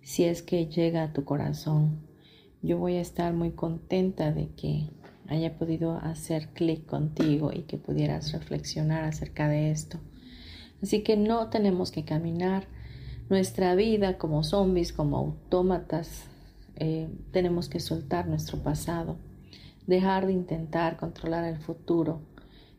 si 0.00 0.24
es 0.24 0.40
que 0.40 0.64
llega 0.64 1.02
a 1.02 1.12
tu 1.12 1.26
corazón. 1.26 2.00
Yo 2.62 2.78
voy 2.78 2.94
a 2.94 3.02
estar 3.02 3.34
muy 3.34 3.50
contenta 3.50 4.32
de 4.32 4.48
que 4.54 4.88
haya 5.28 5.58
podido 5.58 5.98
hacer 5.98 6.48
clic 6.54 6.86
contigo 6.86 7.50
y 7.52 7.64
que 7.64 7.76
pudieras 7.76 8.32
reflexionar 8.32 9.04
acerca 9.04 9.46
de 9.46 9.70
esto. 9.70 9.98
Así 10.82 11.02
que 11.02 11.18
no 11.18 11.50
tenemos 11.50 11.90
que 11.90 12.06
caminar 12.06 12.66
nuestra 13.28 13.74
vida 13.74 14.16
como 14.16 14.42
zombies, 14.42 14.94
como 14.94 15.18
autómatas, 15.18 16.24
eh, 16.80 17.08
tenemos 17.32 17.68
que 17.68 17.80
soltar 17.80 18.28
nuestro 18.28 18.62
pasado, 18.62 19.16
dejar 19.86 20.26
de 20.26 20.32
intentar 20.32 20.96
controlar 20.96 21.44
el 21.44 21.58
futuro 21.58 22.20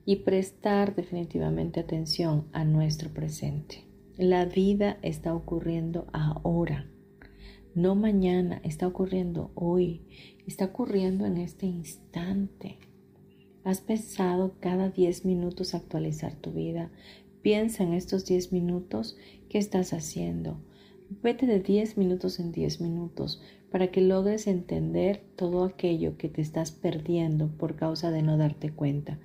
y 0.05 0.17
prestar 0.17 0.95
definitivamente 0.95 1.79
atención 1.79 2.47
a 2.53 2.63
nuestro 2.63 3.09
presente. 3.09 3.85
La 4.17 4.45
vida 4.45 4.97
está 5.01 5.35
ocurriendo 5.35 6.07
ahora, 6.13 6.87
no 7.75 7.95
mañana, 7.95 8.61
está 8.63 8.87
ocurriendo 8.87 9.51
hoy, 9.53 10.01
está 10.47 10.65
ocurriendo 10.65 11.25
en 11.25 11.37
este 11.37 11.65
instante. 11.65 12.79
¿Has 13.63 13.81
pensado 13.81 14.55
cada 14.59 14.89
10 14.89 15.25
minutos 15.25 15.75
actualizar 15.75 16.35
tu 16.35 16.51
vida? 16.51 16.89
Piensa 17.41 17.83
en 17.83 17.93
estos 17.93 18.25
10 18.25 18.51
minutos 18.51 19.17
qué 19.49 19.57
estás 19.57 19.93
haciendo. 19.93 20.59
Vete 21.21 21.45
de 21.45 21.59
10 21.59 21.97
minutos 21.97 22.39
en 22.39 22.51
10 22.51 22.81
minutos 22.81 23.41
para 23.71 23.91
que 23.91 24.01
logres 24.01 24.47
entender 24.47 25.23
todo 25.35 25.63
aquello 25.63 26.17
que 26.17 26.29
te 26.29 26.41
estás 26.41 26.71
perdiendo 26.71 27.49
por 27.49 27.75
causa 27.75 28.11
de 28.11 28.23
no 28.23 28.37
darte 28.37 28.71
cuenta. 28.71 29.19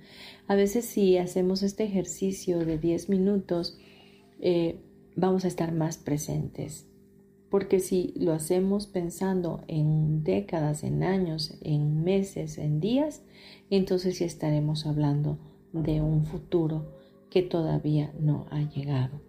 A 0.47 0.55
veces 0.55 0.85
si 0.85 1.17
hacemos 1.17 1.63
este 1.63 1.83
ejercicio 1.83 2.59
de 2.59 2.77
10 2.77 3.09
minutos, 3.09 3.77
eh, 4.39 4.79
vamos 5.15 5.45
a 5.45 5.47
estar 5.47 5.71
más 5.71 5.97
presentes. 5.97 6.87
Porque 7.49 7.79
si 7.79 8.13
lo 8.17 8.33
hacemos 8.33 8.85
pensando 8.85 9.63
en 9.67 10.23
décadas, 10.23 10.83
en 10.83 11.03
años, 11.03 11.57
en 11.61 12.03
meses, 12.03 12.57
en 12.57 12.79
días, 12.79 13.23
entonces 13.69 14.19
ya 14.19 14.25
estaremos 14.25 14.85
hablando 14.85 15.37
de 15.71 16.01
un 16.01 16.25
futuro 16.25 16.93
que 17.29 17.41
todavía 17.41 18.13
no 18.19 18.45
ha 18.49 18.61
llegado. 18.61 19.21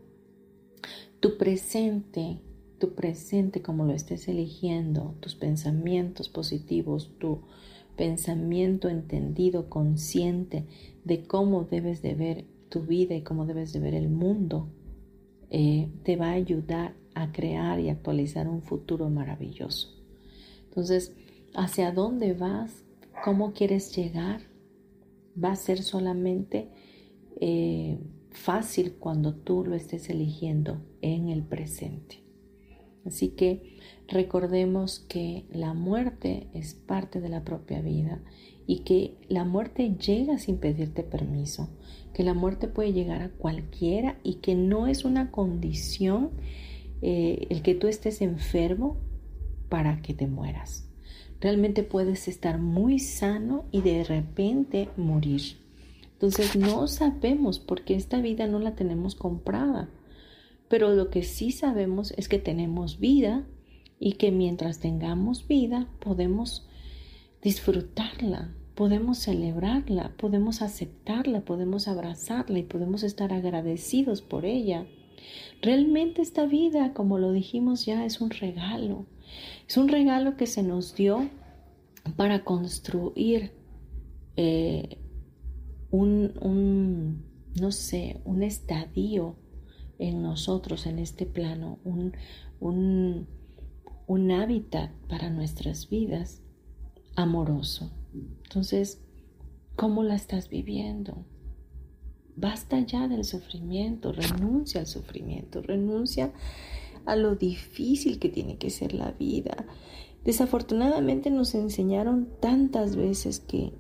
Tu 1.21 1.37
presente 1.39 2.41
tu 2.79 2.95
presente 2.95 3.63
como 3.63 3.85
lo 3.85 3.93
estés 3.93 4.29
eligiendo, 4.29 5.15
tus 5.21 5.35
pensamientos 5.35 6.29
positivos, 6.29 7.13
tu 7.19 7.41
pensamiento 7.97 8.89
entendido, 8.89 9.69
consciente 9.71 10.67
de 11.05 11.25
cómo 11.27 11.65
debes 11.65 12.03
de 12.03 12.15
ver 12.15 12.45
tu 12.69 12.83
vida 12.83 13.15
y 13.15 13.23
cómo 13.23 13.47
debes 13.47 13.73
de 13.73 13.81
ver 13.81 13.95
el 13.95 14.09
mundo, 14.09 14.69
eh, 15.51 15.89
te 16.03 16.17
va 16.17 16.29
a 16.29 16.33
ayudar 16.33 16.95
a 17.15 17.33
crear 17.33 17.81
y 17.81 17.89
actualizar 17.89 18.49
un 18.49 18.61
futuro 18.63 19.09
maravilloso. 19.09 19.89
Entonces, 20.69 21.15
¿hacia 21.55 21.93
dónde 21.93 22.35
vas? 22.35 22.85
¿Cómo 23.25 23.53
quieres 23.53 23.97
llegar? 23.97 24.43
Va 25.43 25.53
a 25.53 25.57
ser 25.57 25.83
solamente 25.83 26.69
eh, 27.41 27.99
fácil 28.31 28.95
cuando 28.99 29.35
tú 29.35 29.65
lo 29.65 29.75
estés 29.75 30.11
eligiendo 30.11 30.83
en 31.01 31.31
el 31.31 31.43
presente. 31.43 32.26
Así 33.07 33.29
que 33.29 33.77
recordemos 34.09 34.99
que 34.99 35.45
la 35.53 35.75
muerte 35.75 36.49
es 36.55 36.75
parte 36.75 37.21
de 37.21 37.29
la 37.29 37.45
propia 37.45 37.81
vida 37.81 38.21
y 38.67 38.81
que 38.81 39.15
la 39.29 39.45
muerte 39.45 39.95
llega 39.95 40.39
sin 40.39 40.59
pedirte 40.59 41.03
permiso, 41.03 41.69
que 42.13 42.25
la 42.25 42.35
muerte 42.35 42.69
puede 42.69 42.93
llegar 42.93 43.23
a 43.23 43.31
cualquiera 43.31 44.19
y 44.23 44.35
que 44.35 44.55
no 44.55 44.87
es 44.87 45.05
una 45.05 45.31
condición 45.31 46.31
eh, 47.03 47.47
el 47.51 47.63
que 47.63 47.75
tú 47.75 47.87
estés 47.87 48.23
enfermo 48.23 48.97
para 49.69 50.03
que 50.03 50.15
te 50.15 50.27
mueras. 50.27 50.89
Realmente 51.41 51.83
puedes 51.83 52.29
estar 52.29 52.59
muy 52.59 52.99
sano 52.99 53.67
y 53.71 53.83
de 53.83 54.03
repente 54.05 54.89
morir. 54.97 55.59
Entonces 56.15 56.57
no 56.57 56.89
sabemos 56.89 57.59
porque 57.59 57.95
esta 57.95 58.21
vida 58.21 58.47
no 58.47 58.59
la 58.59 58.75
tenemos 58.75 59.15
comprada. 59.15 59.91
Pero 60.69 60.95
lo 60.95 61.11
que 61.11 61.23
sí 61.23 61.53
sabemos 61.53 62.13
es 62.17 62.29
que 62.29 62.39
tenemos 62.39 62.99
vida 62.99 63.47
y 63.99 64.13
que 64.13 64.31
mientras 64.33 64.81
tengamos 64.81 65.47
vida 65.47 65.89
podemos 66.01 66.69
disfrutarla, 67.43 68.55
podemos 68.75 69.19
celebrarla, 69.19 70.13
podemos 70.17 70.63
aceptarla, 70.63 71.43
podemos 71.43 71.89
abrazarla 71.89 72.59
y 72.59 72.65
podemos 72.65 73.03
estar 73.05 73.33
agradecidos 73.33 74.23
por 74.23 74.45
ella. 74.45 74.87
Realmente 75.63 76.21
esta 76.21 76.47
vida, 76.47 76.93
como 76.93 77.19
lo 77.19 77.33
dijimos 77.33 77.87
ya, 77.87 78.05
es 78.05 78.21
un 78.21 78.31
regalo. 78.31 79.07
Es 79.69 79.77
un 79.77 79.89
regalo 79.89 80.37
que 80.37 80.47
se 80.47 80.63
nos 80.63 80.95
dio 80.95 81.29
para 82.17 82.45
construir 82.45 83.53
eh, 84.37 84.99
un, 85.91 86.33
un, 86.41 87.25
no 87.61 87.73
sé, 87.73 88.21
un 88.25 88.43
estadio 88.43 89.37
en 89.99 90.23
nosotros, 90.23 90.87
en 90.87 90.99
este 90.99 91.27
plano, 91.27 91.79
un, 91.85 92.13
un, 92.61 93.27
un 94.07 94.31
hábitat 94.31 94.91
para 95.09 95.31
nuestras 95.31 95.89
vidas 95.89 96.43
amoroso. 97.17 97.91
Entonces, 98.45 99.01
¿cómo 99.75 100.03
la 100.03 100.15
estás 100.15 100.49
viviendo? 100.49 101.25
Basta 102.37 102.81
ya 102.81 103.09
del 103.09 103.25
sufrimiento, 103.25 104.13
renuncia 104.13 104.81
al 104.81 104.87
sufrimiento, 104.87 105.63
renuncia 105.63 106.33
a 107.07 107.17
lo 107.17 107.35
difícil 107.37 108.19
que 108.19 108.29
tiene 108.29 108.59
que 108.59 108.71
ser 108.71 108.93
la 108.93 109.13
vida. 109.13 109.67
Desafortunadamente 110.25 111.31
nos 111.31 111.55
enseñaron 111.55 112.29
tantas 112.41 112.97
veces 112.97 113.41
que 113.41 113.73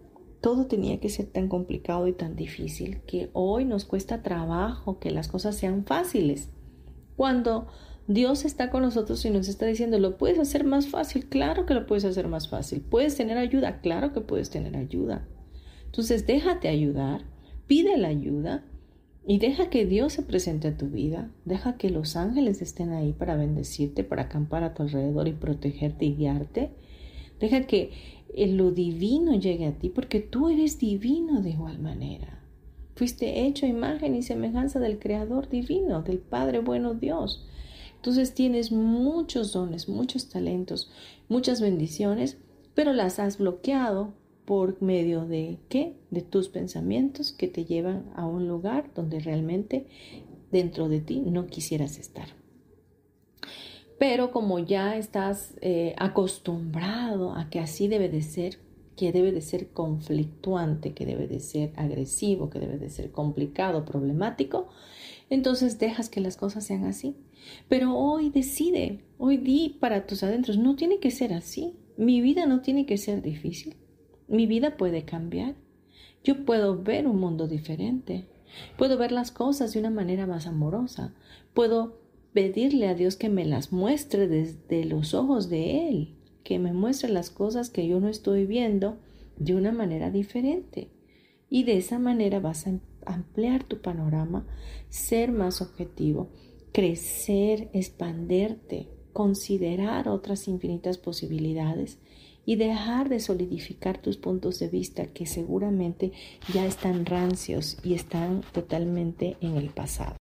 todo 0.46 0.66
tenía 0.66 1.00
que 1.00 1.08
ser 1.08 1.26
tan 1.26 1.48
complicado 1.48 2.06
y 2.06 2.12
tan 2.12 2.36
difícil 2.36 3.00
que 3.00 3.30
hoy 3.32 3.64
nos 3.64 3.84
cuesta 3.84 4.22
trabajo 4.22 5.00
que 5.00 5.10
las 5.10 5.26
cosas 5.26 5.56
sean 5.56 5.84
fáciles. 5.84 6.50
Cuando 7.16 7.66
Dios 8.06 8.44
está 8.44 8.70
con 8.70 8.82
nosotros 8.82 9.24
y 9.24 9.30
nos 9.30 9.48
está 9.48 9.66
diciendo, 9.66 9.98
¿lo 9.98 10.16
puedes 10.16 10.38
hacer 10.38 10.62
más 10.62 10.86
fácil? 10.86 11.28
Claro 11.28 11.66
que 11.66 11.74
lo 11.74 11.84
puedes 11.84 12.04
hacer 12.04 12.28
más 12.28 12.48
fácil. 12.48 12.80
¿Puedes 12.80 13.16
tener 13.16 13.38
ayuda? 13.38 13.80
Claro 13.80 14.12
que 14.12 14.20
puedes 14.20 14.48
tener 14.48 14.76
ayuda. 14.76 15.26
Entonces 15.86 16.28
déjate 16.28 16.68
ayudar, 16.68 17.24
pide 17.66 17.96
la 17.96 18.06
ayuda 18.06 18.62
y 19.26 19.40
deja 19.40 19.68
que 19.68 19.84
Dios 19.84 20.12
se 20.12 20.22
presente 20.22 20.68
a 20.68 20.76
tu 20.76 20.86
vida. 20.86 21.28
Deja 21.44 21.76
que 21.76 21.90
los 21.90 22.14
ángeles 22.14 22.62
estén 22.62 22.92
ahí 22.92 23.12
para 23.12 23.34
bendecirte, 23.34 24.04
para 24.04 24.22
acampar 24.22 24.62
a 24.62 24.74
tu 24.74 24.84
alrededor 24.84 25.26
y 25.26 25.32
protegerte 25.32 26.04
y 26.04 26.14
guiarte. 26.14 26.70
Deja 27.40 27.66
que 27.66 27.90
lo 28.34 28.70
divino 28.70 29.34
llegue 29.34 29.66
a 29.66 29.78
ti, 29.78 29.88
porque 29.88 30.20
tú 30.20 30.48
eres 30.48 30.78
divino 30.78 31.40
de 31.42 31.50
igual 31.50 31.78
manera. 31.78 32.42
Fuiste 32.94 33.46
hecho 33.46 33.66
imagen 33.66 34.14
y 34.14 34.22
semejanza 34.22 34.80
del 34.80 34.98
Creador 34.98 35.48
divino, 35.48 36.02
del 36.02 36.18
Padre 36.18 36.60
bueno 36.60 36.94
Dios. 36.94 37.46
Entonces 37.96 38.34
tienes 38.34 38.72
muchos 38.72 39.52
dones, 39.52 39.88
muchos 39.88 40.28
talentos, 40.28 40.90
muchas 41.28 41.60
bendiciones, 41.60 42.38
pero 42.74 42.92
las 42.92 43.18
has 43.18 43.38
bloqueado 43.38 44.14
por 44.46 44.80
medio 44.80 45.26
de 45.26 45.58
qué? 45.68 45.96
De 46.10 46.22
tus 46.22 46.48
pensamientos 46.48 47.32
que 47.32 47.48
te 47.48 47.64
llevan 47.64 48.10
a 48.14 48.26
un 48.26 48.48
lugar 48.48 48.90
donde 48.94 49.20
realmente 49.20 49.86
dentro 50.50 50.88
de 50.88 51.00
ti 51.00 51.20
no 51.20 51.46
quisieras 51.46 51.98
estar. 51.98 52.28
Pero 53.98 54.30
como 54.30 54.58
ya 54.58 54.96
estás 54.96 55.54
eh, 55.60 55.94
acostumbrado 55.98 57.32
a 57.34 57.48
que 57.48 57.60
así 57.60 57.88
debe 57.88 58.08
de 58.08 58.22
ser, 58.22 58.58
que 58.96 59.12
debe 59.12 59.32
de 59.32 59.40
ser 59.40 59.68
conflictuante, 59.68 60.92
que 60.92 61.06
debe 61.06 61.26
de 61.26 61.40
ser 61.40 61.72
agresivo, 61.76 62.50
que 62.50 62.58
debe 62.58 62.78
de 62.78 62.90
ser 62.90 63.10
complicado, 63.10 63.84
problemático, 63.84 64.68
entonces 65.30 65.78
dejas 65.78 66.08
que 66.08 66.20
las 66.20 66.36
cosas 66.36 66.64
sean 66.64 66.84
así. 66.84 67.16
Pero 67.68 67.94
hoy 67.94 68.30
decide, 68.30 69.04
hoy 69.18 69.38
di 69.38 69.76
para 69.80 70.06
tus 70.06 70.22
adentros, 70.22 70.58
no 70.58 70.76
tiene 70.76 70.98
que 70.98 71.10
ser 71.10 71.32
así. 71.32 71.74
Mi 71.96 72.20
vida 72.20 72.46
no 72.46 72.60
tiene 72.60 72.86
que 72.86 72.98
ser 72.98 73.22
difícil. 73.22 73.76
Mi 74.28 74.46
vida 74.46 74.76
puede 74.76 75.04
cambiar. 75.04 75.54
Yo 76.22 76.44
puedo 76.44 76.82
ver 76.82 77.06
un 77.06 77.18
mundo 77.18 77.48
diferente. 77.48 78.26
Puedo 78.76 78.98
ver 78.98 79.12
las 79.12 79.30
cosas 79.30 79.72
de 79.72 79.80
una 79.80 79.90
manera 79.90 80.26
más 80.26 80.46
amorosa. 80.46 81.14
Puedo 81.54 82.05
pedirle 82.36 82.86
a 82.86 82.94
Dios 82.94 83.16
que 83.16 83.30
me 83.30 83.46
las 83.46 83.72
muestre 83.72 84.28
desde 84.28 84.84
los 84.84 85.14
ojos 85.14 85.48
de 85.48 85.88
Él, 85.88 86.18
que 86.44 86.58
me 86.58 86.74
muestre 86.74 87.08
las 87.08 87.30
cosas 87.30 87.70
que 87.70 87.88
yo 87.88 87.98
no 87.98 88.08
estoy 88.10 88.44
viendo 88.44 88.98
de 89.38 89.54
una 89.54 89.72
manera 89.72 90.10
diferente. 90.10 90.90
Y 91.48 91.64
de 91.64 91.78
esa 91.78 91.98
manera 91.98 92.38
vas 92.38 92.66
a 92.66 92.78
ampliar 93.06 93.64
tu 93.64 93.80
panorama, 93.80 94.46
ser 94.90 95.32
más 95.32 95.62
objetivo, 95.62 96.28
crecer, 96.72 97.70
expanderte, 97.72 98.90
considerar 99.14 100.06
otras 100.06 100.46
infinitas 100.46 100.98
posibilidades 100.98 102.00
y 102.44 102.56
dejar 102.56 103.08
de 103.08 103.20
solidificar 103.20 103.96
tus 103.96 104.18
puntos 104.18 104.58
de 104.58 104.68
vista 104.68 105.06
que 105.06 105.24
seguramente 105.24 106.12
ya 106.52 106.66
están 106.66 107.06
rancios 107.06 107.78
y 107.82 107.94
están 107.94 108.42
totalmente 108.52 109.38
en 109.40 109.56
el 109.56 109.70
pasado. 109.70 110.16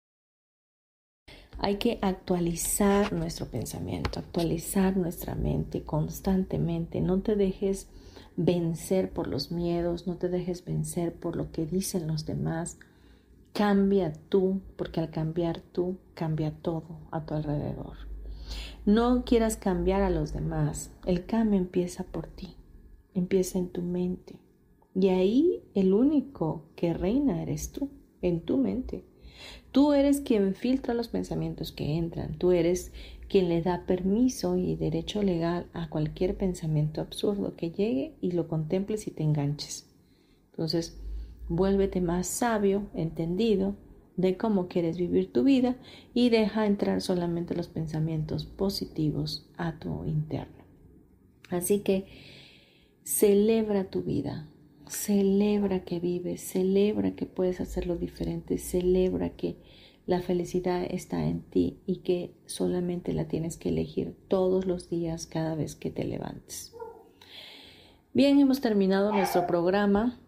Hay 1.65 1.77
que 1.77 2.01
actualizar 2.03 3.13
nuestro 3.13 3.47
pensamiento, 3.47 4.19
actualizar 4.19 4.97
nuestra 4.97 5.37
mente 5.37 5.85
constantemente. 5.85 7.01
No 7.01 7.21
te 7.21 7.37
dejes 7.37 7.87
vencer 8.37 9.11
por 9.11 9.29
los 9.29 9.53
miedos, 9.53 10.09
no 10.09 10.17
te 10.17 10.29
dejes 10.29 10.65
vencer 10.65 11.15
por 11.15 11.37
lo 11.37 11.53
que 11.53 11.65
dicen 11.65 12.09
los 12.09 12.27
demás. 12.27 12.79
Cambia 13.53 14.13
tú, 14.29 14.61
porque 14.75 14.99
al 14.99 15.11
cambiar 15.11 15.61
tú, 15.61 15.99
cambia 16.15 16.51
todo 16.51 16.99
a 17.13 17.25
tu 17.25 17.35
alrededor. 17.35 17.97
No 18.85 19.25
quieras 19.25 19.57
cambiar 19.57 20.03
a 20.03 20.11
los 20.11 20.33
demás. 20.33 20.91
El 21.07 21.27
cambio 21.27 21.61
empieza 21.61 22.03
por 22.03 22.27
ti, 22.27 22.57
empieza 23.15 23.61
en 23.61 23.69
tu 23.69 23.83
mente. 23.83 24.35
Y 24.97 25.11
ahí 25.11 25.63
el 25.75 25.95
único 25.95 26.65
que 26.75 26.93
reina 26.93 27.41
eres 27.41 27.71
tú, 27.71 27.89
en 28.21 28.41
tu 28.41 28.59
mente. 28.59 29.05
Tú 29.73 29.95
eres 29.95 30.21
quien 30.21 30.55
filtra 30.55 30.93
los 30.93 31.09
pensamientos 31.09 31.73
que 31.73 31.97
entran, 31.97 32.37
tú 32.37 32.53
eres 32.53 32.93
quien 33.29 33.49
le 33.49 33.63
da 33.63 33.87
permiso 33.87 34.59
y 34.59 34.77
derecho 34.77 35.23
legal 35.23 35.67
a 35.73 35.89
cualquier 35.89 36.37
pensamiento 36.37 37.01
absurdo 37.01 37.57
que 37.57 37.71
llegue 37.71 38.15
y 38.21 38.33
lo 38.33 38.49
contemples 38.49 39.07
y 39.07 39.11
te 39.11 39.23
enganches. 39.23 39.89
Entonces, 40.51 41.01
vuélvete 41.49 42.03
más 42.03 42.27
sabio, 42.27 42.91
entendido 42.95 43.75
de 44.19 44.37
cómo 44.37 44.69
quieres 44.69 44.99
vivir 44.99 45.33
tu 45.33 45.45
vida 45.45 45.77
y 46.13 46.29
deja 46.29 46.67
entrar 46.67 47.01
solamente 47.01 47.55
los 47.55 47.69
pensamientos 47.69 48.45
positivos 48.45 49.49
a 49.57 49.79
tu 49.79 50.05
interno. 50.05 50.65
Así 51.49 51.81
que 51.81 52.07
celebra 53.03 53.85
tu 53.85 54.03
vida, 54.03 54.49
Celebra 54.93 55.85
que 55.85 56.01
vives, 56.01 56.43
celebra 56.43 57.13
que 57.13 57.25
puedes 57.25 57.63
hacerlo 57.63 57.97
diferente, 57.97 58.59
celebra 58.59 59.31
que 59.31 59.57
la 60.05 60.21
felicidad 60.21 60.85
está 60.85 61.25
en 61.25 61.41
ti 61.41 61.79
y 61.87 62.01
que 62.01 62.35
solamente 62.45 63.15
la 63.15 63.27
tienes 63.27 63.57
que 63.57 63.71
elegir 63.71 64.15
todos 64.29 64.67
los 64.67 64.91
días 64.91 65.27
cada 65.27 65.55
vez 65.55 65.77
que 65.77 65.91
te 65.91 66.05
levantes. 66.05 66.75
Bien, 68.13 68.39
hemos 68.39 68.61
terminado 68.61 69.13
nuestro 69.13 69.47
programa 69.47 70.21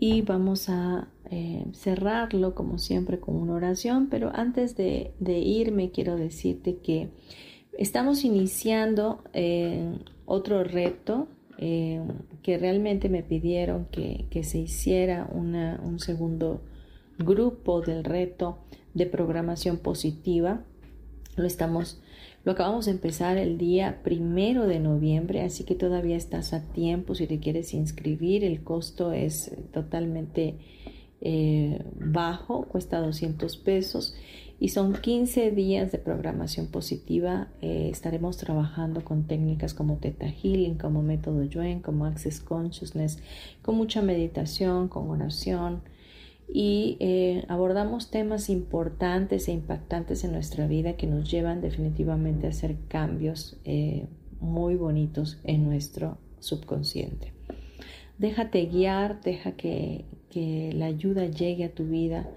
y 0.00 0.22
vamos 0.22 0.68
a 0.68 1.08
eh, 1.30 1.64
cerrarlo 1.72 2.56
como 2.56 2.78
siempre 2.78 3.20
con 3.20 3.36
una 3.36 3.54
oración, 3.54 4.08
pero 4.10 4.32
antes 4.34 4.74
de, 4.74 5.14
irme 5.20 5.92
quiero 5.92 6.16
decirte 6.16 6.78
que 6.78 7.10
estamos 7.78 8.24
iniciando 8.24 9.22
eh, 9.34 10.00
otro 10.26 10.64
reto 10.64 11.28
eh, 11.62 12.00
que 12.42 12.56
realmente 12.56 13.10
me 13.10 13.22
pidieron 13.22 13.84
que, 13.92 14.26
se 14.44 14.58
hiciera 14.58 15.28
un 15.30 16.00
segundo 16.00 16.62
grupo 17.18 17.82
del 17.82 18.02
reto 18.02 18.56
de 18.94 19.04
programación 19.04 19.76
positiva. 19.76 20.64
Lo 21.36 21.44
estamos, 21.44 22.00
lo 22.44 22.52
acabamos 22.52 22.86
de 22.86 22.92
empezar 22.92 23.36
el 23.36 23.58
día 23.58 24.00
primero 24.02 24.66
de 24.66 24.80
noviembre, 24.80 25.42
así 25.42 25.64
que 25.64 25.74
todavía 25.74 26.16
estás 26.16 26.54
a 26.54 26.62
tiempo 26.72 27.14
si 27.14 27.26
te 27.26 27.40
quieres 27.40 27.74
inscribir. 27.74 28.42
El 28.42 28.62
costo 28.64 29.12
es 29.12 29.54
totalmente 29.70 30.56
eh, 31.20 31.84
bajo, 31.94 32.64
cuesta 32.68 33.00
200 33.00 33.58
pesos 33.58 34.14
y 34.60 34.68
son 34.68 34.92
15 34.92 35.50
días 35.50 35.90
de 35.90 35.98
programación 35.98 36.66
positiva. 36.66 37.48
Eh, 37.62 37.88
estaremos 37.90 38.36
trabajando 38.36 39.02
con 39.02 39.24
técnicas 39.24 39.72
como 39.72 39.96
Theta 39.96 40.28
Healing, 40.28 40.76
como 40.76 41.02
método 41.02 41.42
Yuen, 41.44 41.80
como 41.80 42.04
Access 42.04 42.40
Consciousness, 42.40 43.18
con 43.62 43.76
mucha 43.76 44.02
meditación, 44.02 44.88
con 44.88 45.08
oración 45.08 45.80
y 46.52 46.96
eh, 46.98 47.44
abordamos 47.48 48.10
temas 48.10 48.50
importantes 48.50 49.46
e 49.48 49.52
impactantes 49.52 50.24
en 50.24 50.32
nuestra 50.32 50.66
vida 50.66 50.94
que 50.94 51.06
nos 51.06 51.30
llevan 51.30 51.60
definitivamente 51.60 52.46
a 52.46 52.50
hacer 52.50 52.76
cambios 52.88 53.56
eh, 53.64 54.06
muy 54.40 54.74
bonitos 54.74 55.38
en 55.44 55.64
nuestro 55.64 56.18
subconsciente. 56.40 57.32
Déjate 58.18 58.66
guiar, 58.66 59.20
deja 59.22 59.52
que, 59.52 60.04
que 60.28 60.72
la 60.74 60.86
ayuda 60.86 61.26
llegue 61.26 61.64
a 61.64 61.72
tu 61.72 61.84
vida 61.84 62.28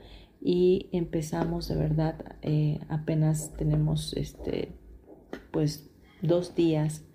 y 0.46 0.90
empezamos 0.92 1.70
de 1.70 1.76
verdad, 1.76 2.16
eh, 2.42 2.80
apenas 2.90 3.54
tenemos 3.56 4.14
este, 4.18 4.74
pues 5.52 5.90
dos 6.22 6.54
días, 6.54 7.06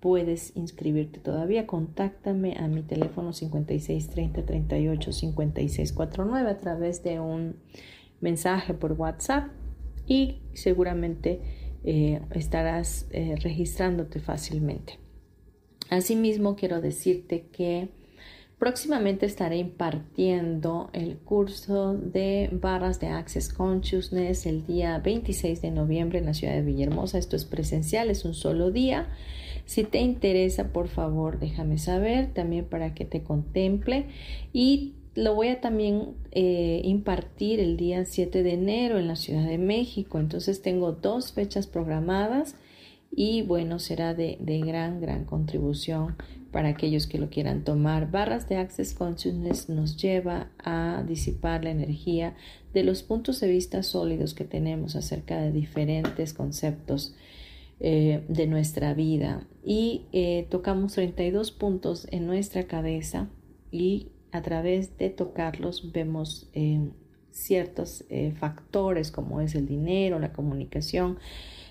puedes 0.00 0.54
inscribirte 0.54 1.18
todavía, 1.18 1.66
contáctame 1.66 2.58
a 2.58 2.68
mi 2.68 2.82
teléfono 2.82 3.32
5630 3.32 4.44
38 4.44 5.10
49 5.94 6.50
a 6.50 6.58
través 6.58 7.02
de 7.02 7.20
un 7.20 7.56
mensaje 8.20 8.74
por 8.74 8.92
WhatsApp 8.92 9.48
y 10.06 10.42
seguramente 10.52 11.40
eh, 11.84 12.20
estarás 12.32 13.08
eh, 13.12 13.36
registrándote 13.40 14.20
fácilmente. 14.20 14.98
Asimismo, 15.88 16.54
quiero 16.54 16.82
decirte 16.82 17.46
que 17.50 17.88
Próximamente 18.64 19.26
estaré 19.26 19.58
impartiendo 19.58 20.88
el 20.94 21.18
curso 21.18 21.92
de 21.92 22.48
barras 22.50 22.98
de 22.98 23.08
Access 23.08 23.52
Consciousness 23.52 24.46
el 24.46 24.66
día 24.66 24.98
26 25.00 25.60
de 25.60 25.70
noviembre 25.70 26.18
en 26.18 26.24
la 26.24 26.32
ciudad 26.32 26.54
de 26.54 26.62
Villahermosa. 26.62 27.18
Esto 27.18 27.36
es 27.36 27.44
presencial, 27.44 28.08
es 28.08 28.24
un 28.24 28.32
solo 28.32 28.70
día. 28.70 29.08
Si 29.66 29.84
te 29.84 30.00
interesa, 30.00 30.72
por 30.72 30.88
favor, 30.88 31.38
déjame 31.38 31.76
saber 31.76 32.32
también 32.32 32.64
para 32.64 32.94
que 32.94 33.04
te 33.04 33.22
contemple. 33.22 34.06
Y 34.54 34.94
lo 35.14 35.34
voy 35.34 35.48
a 35.48 35.60
también 35.60 36.14
eh, 36.30 36.80
impartir 36.84 37.60
el 37.60 37.76
día 37.76 38.06
7 38.06 38.42
de 38.42 38.54
enero 38.54 38.98
en 38.98 39.08
la 39.08 39.16
Ciudad 39.16 39.46
de 39.46 39.58
México. 39.58 40.18
Entonces 40.18 40.62
tengo 40.62 40.92
dos 40.92 41.32
fechas 41.34 41.66
programadas 41.66 42.56
y 43.14 43.42
bueno, 43.42 43.78
será 43.78 44.14
de, 44.14 44.38
de 44.40 44.60
gran, 44.60 45.02
gran 45.02 45.26
contribución 45.26 46.16
para 46.54 46.68
aquellos 46.68 47.08
que 47.08 47.18
lo 47.18 47.30
quieran 47.30 47.64
tomar. 47.64 48.12
Barras 48.12 48.48
de 48.48 48.58
Access 48.58 48.94
Consciousness 48.94 49.68
nos 49.68 49.96
lleva 49.96 50.52
a 50.62 51.02
disipar 51.04 51.64
la 51.64 51.70
energía 51.70 52.36
de 52.72 52.84
los 52.84 53.02
puntos 53.02 53.40
de 53.40 53.48
vista 53.48 53.82
sólidos 53.82 54.34
que 54.34 54.44
tenemos 54.44 54.94
acerca 54.94 55.40
de 55.40 55.50
diferentes 55.50 56.32
conceptos 56.32 57.16
eh, 57.80 58.22
de 58.28 58.46
nuestra 58.46 58.94
vida. 58.94 59.48
Y 59.64 60.02
eh, 60.12 60.46
tocamos 60.48 60.92
32 60.92 61.50
puntos 61.50 62.06
en 62.12 62.24
nuestra 62.28 62.68
cabeza 62.68 63.28
y 63.72 64.12
a 64.30 64.40
través 64.40 64.96
de 64.96 65.10
tocarlos 65.10 65.90
vemos 65.90 66.48
eh, 66.52 66.88
ciertos 67.32 68.04
factores 68.38 69.10
como 69.10 69.40
es 69.40 69.56
el 69.56 69.66
dinero, 69.66 70.20
la 70.20 70.32
comunicación, 70.32 71.18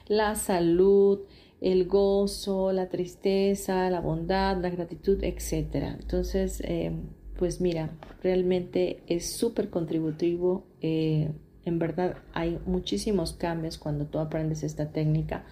la 0.09 0.35
salud, 0.35 1.21
el 1.63 1.87
gozo, 1.87 2.73
la 2.73 2.89
tristeza, 2.89 3.89
la 3.89 4.01
bondad, 4.01 4.57
la 4.57 4.69
gratitud, 4.69 5.23
etc. 5.23 5.95
Entonces, 5.97 6.61
eh, 6.65 6.91
pues 7.39 7.61
mira, 7.61 7.91
realmente 8.21 9.01
es 9.07 9.31
súper 9.31 9.69
contributivo. 9.69 10.65
Eh, 10.81 11.31
en 11.63 11.79
verdad 11.79 12.17
hay 12.33 12.59
muchísimos 12.65 13.31
cambios 13.31 13.77
cuando 13.77 14.05
tú 14.05 14.19
aprendes 14.19 14.61
esta 14.63 14.91
técnica 14.91 15.45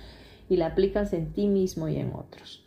y 0.50 0.58
la 0.58 0.68
aplicas 0.68 1.14
en 1.14 1.32
ti 1.32 1.48
mismo 1.48 1.88
y 1.88 1.96
en 1.96 2.12
otros. 2.14 2.66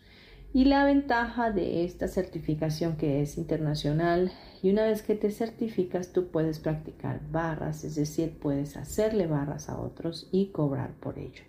Y 0.55 0.64
la 0.64 0.84
ventaja 0.86 1.51
de 1.51 1.84
esta 1.84 2.09
certificación 2.09 2.97
que 2.97 3.20
es 3.20 3.36
internacional, 3.36 4.32
y 4.62 4.70
una 4.70 4.84
vez 4.84 5.03
que 5.03 5.16
te 5.16 5.30
certificas, 5.30 6.12
tú 6.12 6.28
puedes 6.28 6.61
practicar 6.61 7.20
barras, 7.30 7.84
es 7.84 7.97
decir, 7.97 8.38
puedes 8.40 8.76
hacerle 8.76 9.26
barras 9.26 9.68
a 9.68 9.78
otros 9.78 10.28
y 10.30 10.47
cobrar 10.47 10.95
por 10.95 11.18
ello. 11.18 11.42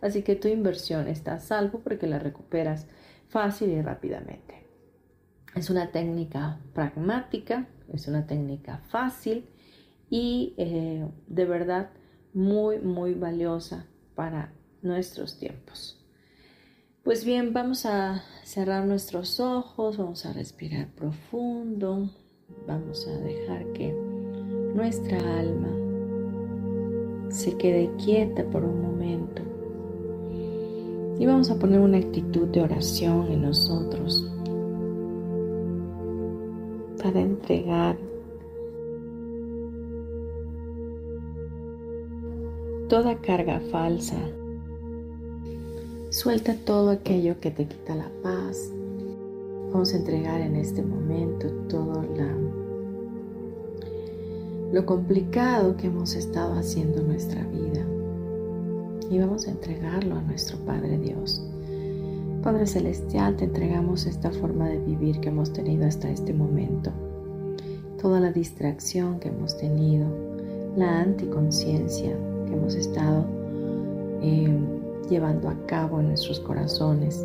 Así 0.00 0.22
que 0.22 0.36
tu 0.36 0.48
inversión 0.48 1.08
está 1.08 1.34
a 1.34 1.40
salvo 1.40 1.80
porque 1.80 2.06
la 2.06 2.18
recuperas 2.18 2.86
fácil 3.28 3.70
y 3.70 3.82
rápidamente. 3.82 4.66
Es 5.54 5.70
una 5.70 5.90
técnica 5.90 6.60
pragmática, 6.74 7.66
es 7.92 8.08
una 8.08 8.26
técnica 8.26 8.78
fácil 8.88 9.48
y 10.10 10.54
eh, 10.58 11.06
de 11.26 11.44
verdad 11.46 11.90
muy, 12.34 12.78
muy 12.78 13.14
valiosa 13.14 13.86
para 14.14 14.52
nuestros 14.82 15.38
tiempos. 15.38 16.04
Pues 17.02 17.24
bien, 17.24 17.52
vamos 17.52 17.86
a 17.86 18.22
cerrar 18.44 18.84
nuestros 18.84 19.40
ojos, 19.40 19.96
vamos 19.96 20.26
a 20.26 20.32
respirar 20.32 20.88
profundo, 20.88 22.10
vamos 22.66 23.06
a 23.06 23.16
dejar 23.18 23.72
que 23.72 23.92
nuestra 24.74 25.18
alma 25.38 25.70
se 27.30 27.56
quede 27.56 27.90
quieta 27.96 28.44
por 28.50 28.64
un 28.64 28.82
momento 28.82 29.55
y 31.18 31.26
vamos 31.26 31.50
a 31.50 31.58
poner 31.58 31.80
una 31.80 31.98
actitud 31.98 32.48
de 32.48 32.62
oración 32.62 33.28
en 33.28 33.42
nosotros 33.42 34.30
para 37.02 37.20
entregar 37.20 37.96
toda 42.88 43.16
carga 43.16 43.60
falsa 43.70 44.16
Suelta 46.16 46.54
todo 46.54 46.88
aquello 46.88 47.38
que 47.40 47.50
te 47.50 47.66
quita 47.66 47.94
la 47.94 48.10
paz. 48.22 48.72
Vamos 49.70 49.92
a 49.92 49.98
entregar 49.98 50.40
en 50.40 50.56
este 50.56 50.80
momento 50.82 51.50
todo 51.68 52.06
lo 54.72 54.86
complicado 54.86 55.76
que 55.76 55.88
hemos 55.88 56.14
estado 56.14 56.54
haciendo 56.54 57.00
en 57.00 57.08
nuestra 57.08 57.44
vida. 57.44 57.95
Y 59.10 59.18
vamos 59.18 59.46
a 59.46 59.52
entregarlo 59.52 60.16
a 60.16 60.22
nuestro 60.22 60.58
Padre 60.58 60.98
Dios. 60.98 61.42
Padre 62.42 62.66
Celestial, 62.66 63.36
te 63.36 63.44
entregamos 63.44 64.06
esta 64.06 64.30
forma 64.30 64.68
de 64.68 64.78
vivir 64.78 65.20
que 65.20 65.28
hemos 65.28 65.52
tenido 65.52 65.86
hasta 65.86 66.10
este 66.10 66.32
momento. 66.32 66.90
Toda 68.00 68.20
la 68.20 68.32
distracción 68.32 69.20
que 69.20 69.28
hemos 69.28 69.56
tenido, 69.56 70.06
la 70.76 71.00
anticonciencia 71.00 72.16
que 72.46 72.52
hemos 72.52 72.74
estado 72.74 73.24
eh, 74.22 74.58
llevando 75.08 75.48
a 75.48 75.66
cabo 75.66 76.00
en 76.00 76.08
nuestros 76.08 76.40
corazones. 76.40 77.24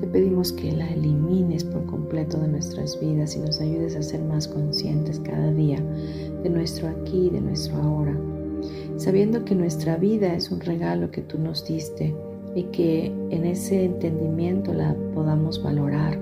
Te 0.00 0.06
pedimos 0.06 0.52
que 0.52 0.72
la 0.72 0.88
elimines 0.88 1.62
por 1.62 1.84
completo 1.86 2.38
de 2.38 2.48
nuestras 2.48 2.98
vidas 2.98 3.36
y 3.36 3.40
nos 3.40 3.60
ayudes 3.60 3.96
a 3.96 4.02
ser 4.02 4.20
más 4.22 4.48
conscientes 4.48 5.20
cada 5.20 5.52
día 5.52 5.78
de 6.42 6.50
nuestro 6.50 6.88
aquí 6.88 7.26
y 7.26 7.30
de 7.30 7.40
nuestro 7.40 7.76
ahora, 7.76 8.16
sabiendo 9.02 9.44
que 9.44 9.56
nuestra 9.56 9.96
vida 9.96 10.32
es 10.32 10.52
un 10.52 10.60
regalo 10.60 11.10
que 11.10 11.22
tú 11.22 11.36
nos 11.36 11.66
diste 11.66 12.14
y 12.54 12.62
que 12.64 13.06
en 13.30 13.44
ese 13.44 13.84
entendimiento 13.84 14.72
la 14.72 14.94
podamos 15.12 15.60
valorar, 15.60 16.16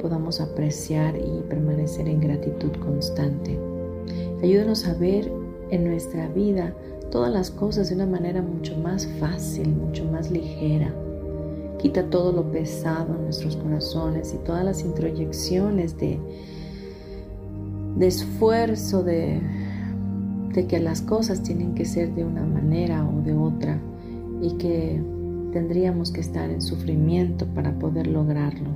podamos 0.00 0.40
apreciar 0.40 1.16
y 1.16 1.42
permanecer 1.48 2.06
en 2.06 2.20
gratitud 2.20 2.70
constante. 2.84 3.58
Ayúdanos 4.40 4.86
a 4.86 4.94
ver 4.94 5.28
en 5.70 5.84
nuestra 5.84 6.28
vida 6.28 6.72
todas 7.10 7.32
las 7.32 7.50
cosas 7.50 7.88
de 7.88 7.96
una 7.96 8.06
manera 8.06 8.40
mucho 8.40 8.76
más 8.76 9.08
fácil, 9.18 9.68
mucho 9.70 10.04
más 10.04 10.30
ligera. 10.30 10.94
Quita 11.78 12.08
todo 12.08 12.30
lo 12.30 12.44
pesado 12.52 13.16
en 13.16 13.24
nuestros 13.24 13.56
corazones 13.56 14.32
y 14.32 14.44
todas 14.44 14.64
las 14.64 14.82
introyecciones 14.82 15.98
de, 15.98 16.20
de 17.96 18.06
esfuerzo, 18.06 19.02
de, 19.02 19.40
de 20.52 20.66
que 20.66 20.80
las 20.80 21.02
cosas 21.02 21.42
tienen 21.42 21.74
que 21.74 21.84
ser 21.84 22.14
de 22.14 22.24
una 22.24 22.44
manera 22.44 23.06
o 23.08 23.20
de 23.22 23.34
otra 23.34 23.78
y 24.40 24.52
que 24.58 25.00
tendríamos 25.52 26.10
que 26.10 26.20
estar 26.20 26.50
en 26.50 26.60
sufrimiento 26.60 27.46
para 27.46 27.78
poder 27.78 28.06
lograrlo. 28.06 28.70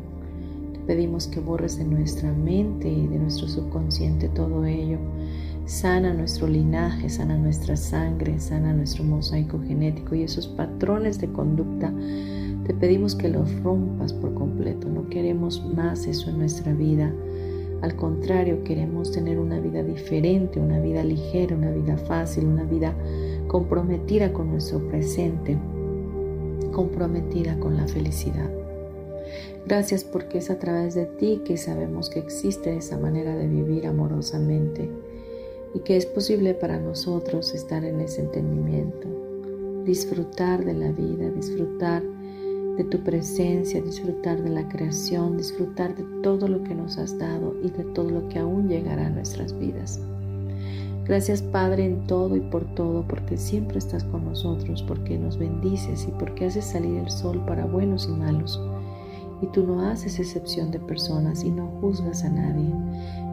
Te 0.73 0.81
pedimos 0.81 1.27
que 1.27 1.41
borres 1.41 1.79
de 1.79 1.85
nuestra 1.85 2.33
mente 2.33 2.89
y 2.89 3.07
de 3.07 3.19
nuestro 3.19 3.49
subconsciente 3.49 4.29
todo 4.29 4.65
ello 4.65 4.99
Sana 5.71 6.13
nuestro 6.13 6.49
linaje, 6.49 7.09
sana 7.09 7.37
nuestra 7.37 7.77
sangre, 7.77 8.41
sana 8.41 8.73
nuestro 8.73 9.05
mosaico 9.05 9.61
genético 9.61 10.17
y 10.17 10.25
esos 10.25 10.49
patrones 10.49 11.21
de 11.21 11.29
conducta. 11.31 11.93
Te 12.67 12.75
pedimos 12.75 13.15
que 13.15 13.29
los 13.29 13.55
rompas 13.63 14.13
por 14.13 14.35
completo. 14.35 14.89
No 14.89 15.09
queremos 15.09 15.65
más 15.77 16.09
eso 16.09 16.29
en 16.31 16.39
nuestra 16.39 16.73
vida. 16.73 17.13
Al 17.83 17.97
contrario, 17.97 18.63
queremos 18.63 19.11
tener 19.11 19.39
una 19.39 19.59
vida 19.59 19.83
diferente, 19.83 20.61
una 20.61 20.81
vida 20.81 21.03
ligera, 21.03 21.57
una 21.57 21.71
vida 21.71 21.97
fácil, 21.97 22.45
una 22.47 22.65
vida 22.65 22.95
comprometida 23.47 24.33
con 24.33 24.51
nuestro 24.51 24.87
presente, 24.89 25.57
comprometida 26.73 27.59
con 27.59 27.77
la 27.77 27.89
felicidad. 27.89 28.51
Gracias 29.67 30.05
porque 30.05 30.39
es 30.39 30.51
a 30.51 30.59
través 30.59 30.95
de 30.95 31.07
ti 31.07 31.41
que 31.45 31.57
sabemos 31.57 32.11
que 32.11 32.19
existe 32.19 32.77
esa 32.77 32.99
manera 32.99 33.37
de 33.37 33.47
vivir 33.47 33.87
amorosamente 33.87 34.91
y 35.75 35.81
que 35.81 35.97
es 35.97 36.07
posible 36.07 36.55
para 36.55 36.79
nosotros 36.79 37.55
estar 37.55 37.85
en 37.85 38.01
ese 38.01 38.23
entendimiento, 38.23 39.09
disfrutar 39.85 40.65
de 40.65 40.75
la 40.75 40.93
vida, 40.93 41.31
disfrutar 41.31 42.03
de 42.77 42.85
tu 42.85 43.01
presencia, 43.01 43.83
disfrutar 43.83 44.43
de 44.43 44.51
la 44.51 44.69
creación, 44.69 45.37
disfrutar 45.37 45.95
de 45.97 46.05
todo 46.23 46.49
lo 46.49 46.63
que 46.63 46.75
nos 46.75 46.99
has 46.99 47.19
dado 47.19 47.55
y 47.63 47.71
de 47.71 47.85
todo 47.85 48.11
lo 48.11 48.29
que 48.29 48.39
aún 48.39 48.69
llegará 48.69 49.07
a 49.07 49.11
nuestras 49.11 49.59
vidas. 49.59 50.01
Gracias 51.05 51.43
Padre 51.43 51.87
en 51.87 52.07
todo 52.07 52.37
y 52.37 52.41
por 52.41 52.65
todo, 52.75 53.05
porque 53.07 53.37
siempre 53.37 53.79
estás 53.79 54.05
con 54.05 54.25
nosotros, 54.25 54.83
porque 54.83 55.19
nos 55.19 55.39
bendices 55.39 56.07
y 56.09 56.13
porque 56.13 56.47
haces 56.47 56.65
salir 56.65 56.99
el 56.99 57.11
sol 57.11 57.43
para 57.47 57.67
buenos 57.67 58.09
y 58.09 58.13
malos. 58.13 58.61
Y 59.43 59.47
tú 59.49 59.67
no 59.67 59.89
haces 59.89 60.19
excepción 60.19 60.71
de 60.71 60.79
personas 60.79 61.43
y 61.45 61.51
no 61.51 61.67
juzgas 61.81 62.25
a 62.25 62.31
nadie. 62.31 62.73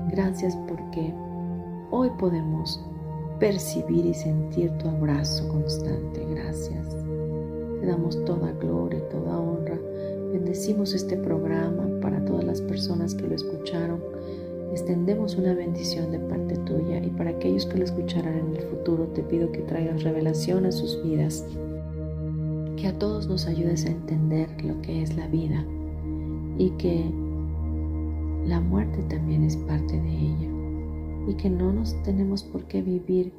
Gracias 0.10 0.58
porque 0.68 1.14
Hoy 1.90 2.10
podemos 2.20 2.84
percibir 3.40 4.06
y 4.06 4.14
sentir 4.14 4.70
tu 4.78 4.90
abrazo 4.90 5.48
constante. 5.48 6.26
Gracias. 6.26 7.07
Damos 7.88 8.24
toda 8.26 8.52
gloria 8.52 9.00
y 9.00 9.10
toda 9.10 9.40
honra. 9.40 9.80
Bendecimos 10.34 10.94
este 10.94 11.16
programa 11.16 11.88
para 12.02 12.24
todas 12.26 12.44
las 12.44 12.62
personas 12.62 13.16
que 13.16 13.26
lo 13.26 13.34
escucharon. 13.34 14.02
Extendemos 14.72 15.38
una 15.38 15.54
bendición 15.54 16.12
de 16.12 16.20
parte 16.20 16.58
tuya 16.58 16.98
y 16.98 17.10
para 17.12 17.30
aquellos 17.30 17.66
que 17.66 17.78
lo 17.78 17.86
escucharán 17.86 18.38
en 18.38 18.58
el 18.58 18.62
futuro 18.64 19.06
te 19.16 19.24
pido 19.24 19.54
que 19.54 19.60
traigas 19.60 20.04
revelación 20.04 20.66
a 20.66 20.74
sus 20.74 21.02
vidas. 21.02 21.46
Que 22.76 22.88
a 22.88 23.00
todos 23.00 23.28
nos 23.28 23.48
ayudes 23.48 23.86
a 23.86 23.90
entender 23.90 24.50
lo 24.66 24.82
que 24.82 25.02
es 25.02 25.16
la 25.16 25.28
vida 25.28 25.66
y 26.58 26.72
que 26.72 27.10
la 28.46 28.60
muerte 28.60 29.02
también 29.04 29.44
es 29.44 29.56
parte 29.56 29.98
de 30.00 30.10
ella 30.10 30.50
y 31.28 31.36
que 31.36 31.50
no 31.50 31.72
nos 31.72 31.96
tenemos 32.04 32.44
por 32.44 32.66
qué 32.66 32.82
vivir 32.82 33.32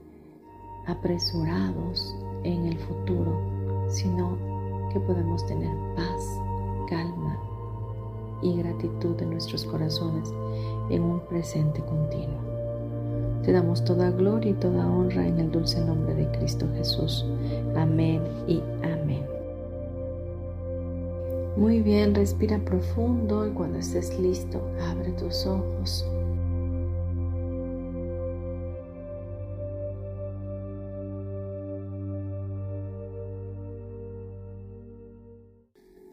apresurados 0.86 2.16
en 2.44 2.64
el 2.66 2.78
futuro, 2.78 3.38
sino 3.88 4.36
que 4.92 5.00
podemos 5.00 5.46
tener 5.46 5.74
paz, 5.94 6.40
calma 6.88 7.38
y 8.42 8.56
gratitud 8.56 9.20
en 9.20 9.30
nuestros 9.30 9.64
corazones 9.64 10.32
en 10.90 11.02
un 11.02 11.20
presente 11.20 11.80
continuo. 11.80 12.38
Te 13.42 13.52
damos 13.52 13.84
toda 13.84 14.10
gloria 14.10 14.50
y 14.50 14.54
toda 14.54 14.86
honra 14.86 15.26
en 15.26 15.38
el 15.40 15.50
dulce 15.50 15.80
nombre 15.84 16.14
de 16.14 16.30
Cristo 16.32 16.66
Jesús. 16.74 17.24
Amén 17.76 18.22
y 18.46 18.62
amén. 18.82 19.24
Muy 21.56 21.80
bien, 21.80 22.14
respira 22.14 22.58
profundo 22.58 23.46
y 23.46 23.50
cuando 23.50 23.78
estés 23.78 24.18
listo, 24.18 24.60
abre 24.80 25.10
tus 25.12 25.46
ojos. 25.46 26.06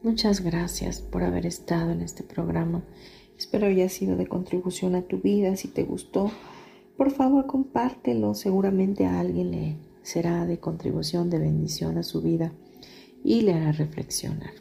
Muchas 0.06 0.42
gracias 0.42 1.02
por 1.02 1.24
haber 1.24 1.48
estado 1.48 1.90
en 1.90 2.04
este 2.04 2.22
programa. 2.22 2.84
Espero 3.40 3.66
haya 3.66 3.90
sido 3.90 4.16
de 4.18 4.28
contribución 4.28 4.94
a 4.94 5.02
tu 5.02 5.18
vida. 5.18 5.56
Si 5.56 5.68
te 5.68 5.82
gustó, 5.82 6.30
por 6.96 7.10
favor 7.10 7.48
compártelo. 7.48 8.36
Seguramente 8.36 9.08
a 9.08 9.20
alguien 9.20 9.50
le 9.50 9.78
será 10.04 10.46
de 10.46 10.60
contribución, 10.60 11.32
de 11.32 11.40
bendición 11.40 11.98
a 11.98 12.04
su 12.04 12.22
vida 12.22 12.54
y 13.24 13.42
le 13.42 13.56
hará 13.56 13.72
reflexionar. 13.72 14.52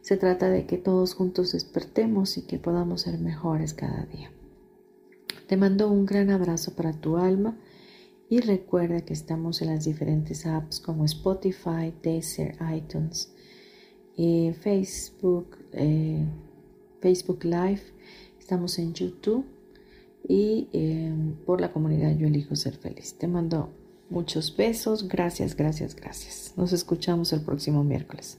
Se 0.00 0.16
trata 0.16 0.48
de 0.48 0.64
que 0.64 0.78
todos 0.78 1.14
juntos 1.14 1.50
despertemos 1.50 2.38
y 2.38 2.42
que 2.42 2.60
podamos 2.60 3.00
ser 3.00 3.18
mejores 3.18 3.74
cada 3.74 4.04
día. 4.04 4.30
Te 5.48 5.56
mando 5.56 5.90
un 5.90 6.06
gran 6.06 6.30
abrazo 6.30 6.76
para 6.76 6.92
tu 6.92 7.16
alma 7.16 7.58
y 8.28 8.38
recuerda 8.38 9.00
que 9.00 9.12
estamos 9.12 9.60
en 9.60 9.74
las 9.74 9.86
diferentes 9.86 10.46
apps 10.46 10.78
como 10.78 11.04
Spotify, 11.04 11.92
Deezer, 12.00 12.56
iTunes 12.72 13.32
eh, 14.16 14.54
Facebook, 14.60 15.58
eh, 15.72 16.24
Facebook 17.00 17.44
Live, 17.44 17.82
estamos 18.38 18.78
en 18.78 18.94
YouTube 18.94 19.44
y 20.28 20.68
eh, 20.72 21.12
por 21.44 21.60
la 21.60 21.72
comunidad 21.72 22.16
Yo 22.16 22.26
elijo 22.26 22.56
ser 22.56 22.76
feliz. 22.76 23.14
Te 23.18 23.28
mando 23.28 23.70
muchos 24.10 24.56
besos, 24.56 25.08
gracias, 25.08 25.56
gracias, 25.56 25.94
gracias. 25.94 26.54
Nos 26.56 26.72
escuchamos 26.72 27.32
el 27.32 27.42
próximo 27.42 27.84
miércoles. 27.84 28.38